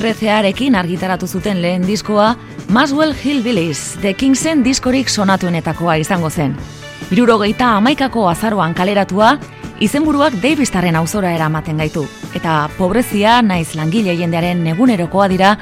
RCArekin 0.00 0.74
argitaratu 0.74 1.26
zuten 1.28 1.60
lehen 1.62 1.84
diskoa, 1.86 2.34
Maswell 2.68 3.14
Hillbillies, 3.14 3.98
The 4.00 4.14
Kingsen 4.14 4.64
diskorik 4.64 5.08
sonatuenetakoa 5.08 5.98
izango 6.00 6.30
zen. 6.30 6.56
Irurogeita 7.10 7.74
amaikako 7.76 8.28
azaroan 8.30 8.74
kaleratua, 8.74 9.34
izenburuak 9.80 10.38
Davistarren 10.42 10.96
auzora 10.96 11.34
eramaten 11.36 11.80
gaitu. 11.82 12.06
Eta 12.34 12.68
pobrezia 12.78 13.40
naiz 13.42 13.74
langile 13.74 14.16
jendearen 14.16 14.66
egunerokoa 14.74 15.28
dira 15.28 15.56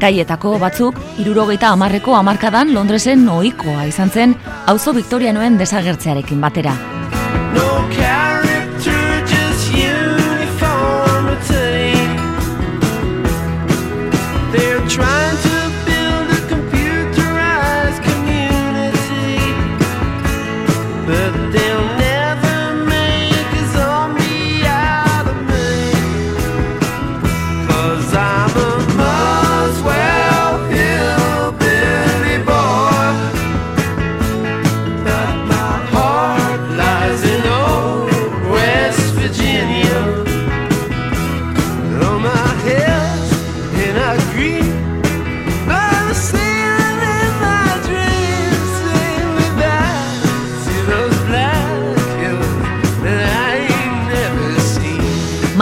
Gaietako 0.00 0.56
batzuk, 0.58 0.98
irurogeita 1.22 1.70
amarreko 1.70 2.16
amarkadan 2.18 2.74
Londresen 2.74 3.28
ohikoa 3.30 3.86
izan 3.86 4.10
zen, 4.10 4.34
auzo 4.66 4.92
Viktorianoen 4.96 5.58
desagertzearekin 5.60 6.40
batera. 6.42 6.74
No 7.54 7.84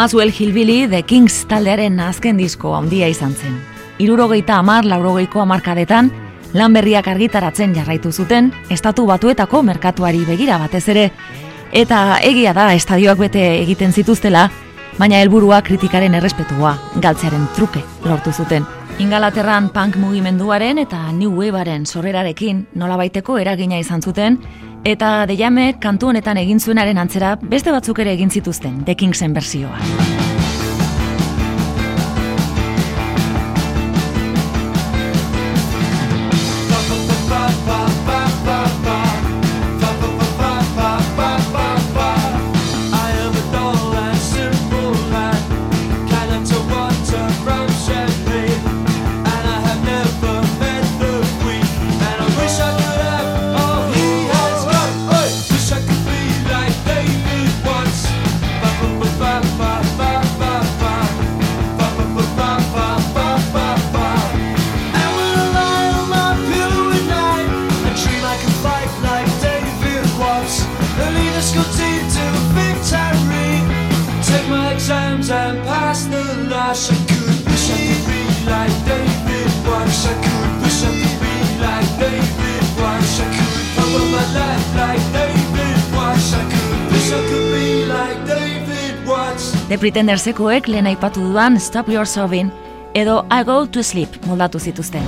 Maswell 0.03 0.33
Hillbilly 0.33 0.89
The 0.89 1.05
Kings 1.05 1.45
taldearen 1.47 2.01
azken 2.03 2.41
disko 2.41 2.73
handia 2.75 3.07
izan 3.07 3.37
zen. 3.39 3.53
Irurogeita 4.03 4.57
amar 4.59 4.83
laurogeiko 4.83 5.39
amarkadetan, 5.45 6.09
lan 6.59 6.75
berriak 6.75 7.07
argitaratzen 7.07 7.71
jarraitu 7.77 8.11
zuten, 8.11 8.49
estatu 8.69 9.05
batuetako 9.07 9.61
merkatuari 9.63 10.25
begira 10.27 10.57
batez 10.59 10.83
ere, 10.91 11.05
eta 11.71 12.19
egia 12.19 12.51
da 12.51 12.65
estadioak 12.75 13.23
bete 13.23 13.45
egiten 13.61 13.95
zituztela, 13.95 14.49
baina 14.99 15.23
helburua 15.23 15.63
kritikaren 15.63 16.19
errespetua, 16.19 16.75
galtzearen 16.99 17.47
truke 17.55 17.85
lortu 18.03 18.35
zuten. 18.35 18.67
Ingalaterran 18.99 19.71
punk 19.71 20.03
mugimenduaren 20.03 20.83
eta 20.83 21.13
New 21.13 21.31
Wavearen 21.39 21.87
sorrerarekin 21.87 22.67
nolabaiteko 22.75 23.39
eragina 23.39 23.79
izan 23.79 24.03
zuten, 24.03 24.43
eta 24.85 25.27
deiame 25.31 25.73
kantu 25.81 26.11
honetan 26.13 26.41
egin 26.43 26.61
zuenaren 26.61 26.99
antzera 26.99 27.37
beste 27.43 27.73
batzuk 27.75 28.03
ere 28.03 28.15
egin 28.19 28.31
zituzten 28.31 28.85
The 28.85 28.97
Kingsen 28.99 29.35
bersioa. 29.35 30.32
Pretendersekoek 89.83 90.69
lehen 90.71 90.87
aipatu 90.87 91.25
dudan 91.25 91.57
Stop 91.61 91.89
Your 91.91 92.07
Sobbing 92.07 92.53
edo 92.95 93.25
I 93.35 93.43
Go 93.45 93.67
to 93.67 93.83
Sleep 93.83 94.15
moldatu 94.31 94.63
zituzten. 94.63 95.03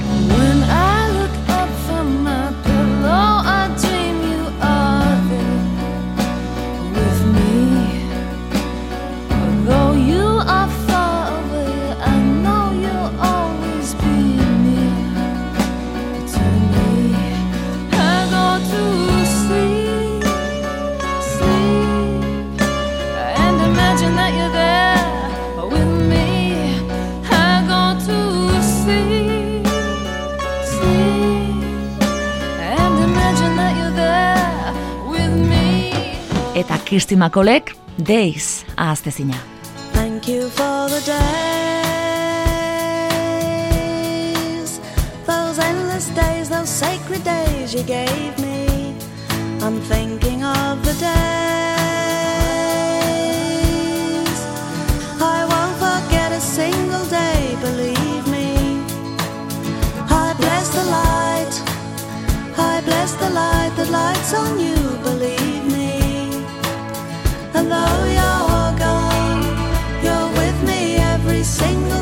Eta 36.54 36.78
Kirsti 36.84 37.16
Makolek 37.16 37.74
Days 37.98 38.64
ahaztezina. 38.76 39.34
Thank 39.92 40.28
you 40.28 40.48
for 40.48 40.88
the 40.88 41.00
days, 41.04 41.20
those 45.26 45.58
endless 45.58 46.08
days, 46.14 46.48
those 46.48 46.68
sacred 46.68 47.24
days 47.24 47.74
you 47.74 47.82
gave 47.82 48.38
me. 48.38 48.94
I'm 49.62 49.80
thinking 49.80 50.44
of 50.44 50.84
the 50.84 50.92
days. 50.92 51.10
I 55.20 55.44
won't 55.50 55.76
forget 55.78 56.30
a 56.32 56.40
single 56.40 57.04
day, 57.06 57.56
believe 57.60 58.26
me. 58.30 58.54
I 60.08 60.34
bless 60.38 60.68
the 60.68 60.84
light, 60.84 61.62
I 62.58 62.80
bless 62.84 63.14
the 63.14 63.30
light 63.30 63.74
that 63.76 63.90
lights 63.90 64.32
on 64.34 64.60
you, 64.60 64.73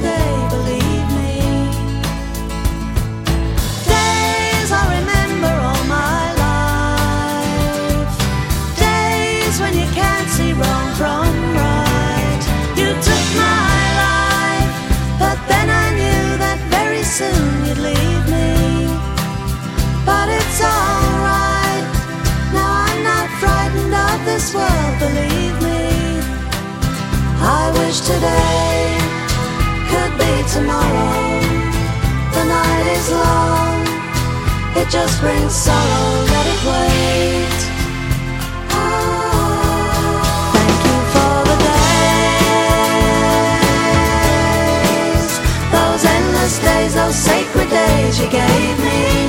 this 0.02 0.14
world, 0.14 0.50
believe 0.50 1.08
me. 1.18 1.40
Days 3.84 4.70
are 4.72 4.90
a 4.98 5.02
memory 5.14 5.64
of 5.72 5.82
my 5.88 6.24
life. 6.44 8.12
Days 8.78 9.60
when 9.60 9.74
you 9.80 9.88
can't 10.00 10.28
see 10.36 10.52
wrong 10.52 10.88
from 11.00 11.32
right. 11.60 12.42
You 12.80 12.88
took 13.08 13.26
my 13.36 13.78
life 14.02 14.72
but 15.18 15.38
then 15.48 15.68
i 15.70 15.92
wish 27.78 28.00
today 28.00 28.98
could 29.90 30.12
be 30.18 30.32
tomorrow. 30.52 31.40
The 32.34 32.44
night 32.44 32.86
is 32.96 33.10
long, 33.10 33.86
it 34.76 34.88
just 34.88 35.20
brings 35.20 35.54
sorrow, 35.54 36.24
let 36.32 36.46
it 36.54 36.62
wait. 36.70 37.60
Ah, 38.70 40.50
thank 40.54 40.78
you 40.88 40.98
for 41.12 41.34
the 41.50 41.56
days, 45.16 45.28
those 45.76 46.02
endless 46.16 46.54
days, 46.58 46.92
those 46.94 47.16
sacred 47.16 47.68
days 47.70 48.14
you 48.20 48.28
gave 48.28 48.78
me. 48.78 49.21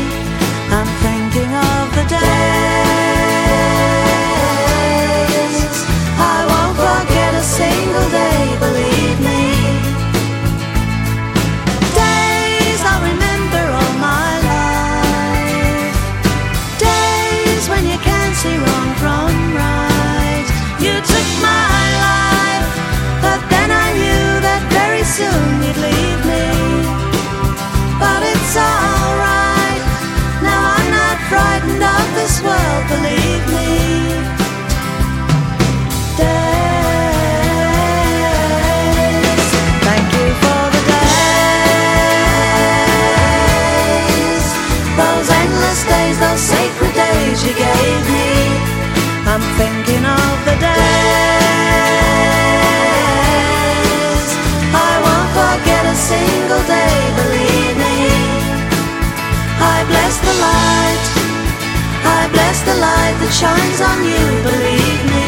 shines 63.43 63.81
on 63.89 63.99
you, 64.11 64.25
believe 64.47 65.03
me. 65.11 65.27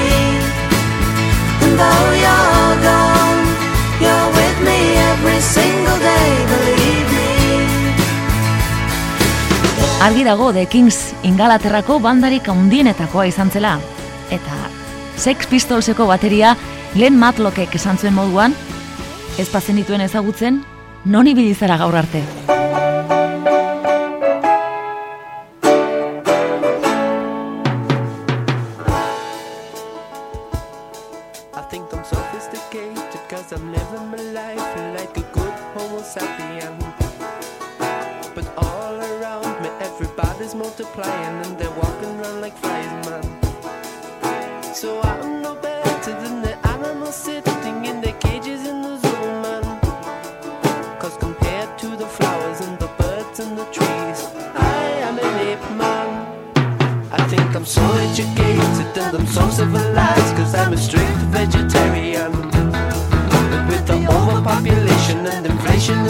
And 1.63 1.73
though 1.81 2.09
you're 2.23 2.75
gone, 2.87 3.43
you're 4.03 4.29
with 4.39 4.57
me 4.67 4.79
every 5.11 5.39
single 5.55 5.99
day, 5.99 6.29
believe 6.51 7.09
me. 7.17 7.27
Argi 10.05 10.23
dago 10.23 10.53
The 10.53 10.65
Kings 10.65 10.99
Ingalaterrako 11.23 11.99
bandarik 11.99 12.47
handienetakoa 12.47 13.27
izan 13.31 13.51
zela 13.51 13.75
eta 14.31 14.57
Sex 15.17 15.47
Pistolseko 15.51 16.07
bateria 16.07 16.55
Len 16.95 17.17
Matlockek 17.19 17.75
esan 17.75 17.97
zuen 17.97 18.15
moduan 18.15 18.55
ez 19.39 19.49
pazen 19.51 19.79
dituen 19.81 20.03
ezagutzen 20.05 20.63
non 21.05 21.27
ibili 21.27 21.55
zara 21.55 21.77
gaur 21.81 21.95
arte. 21.95 22.23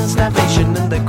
starvation 0.07 0.77
and 0.77 0.91
the 0.91 1.04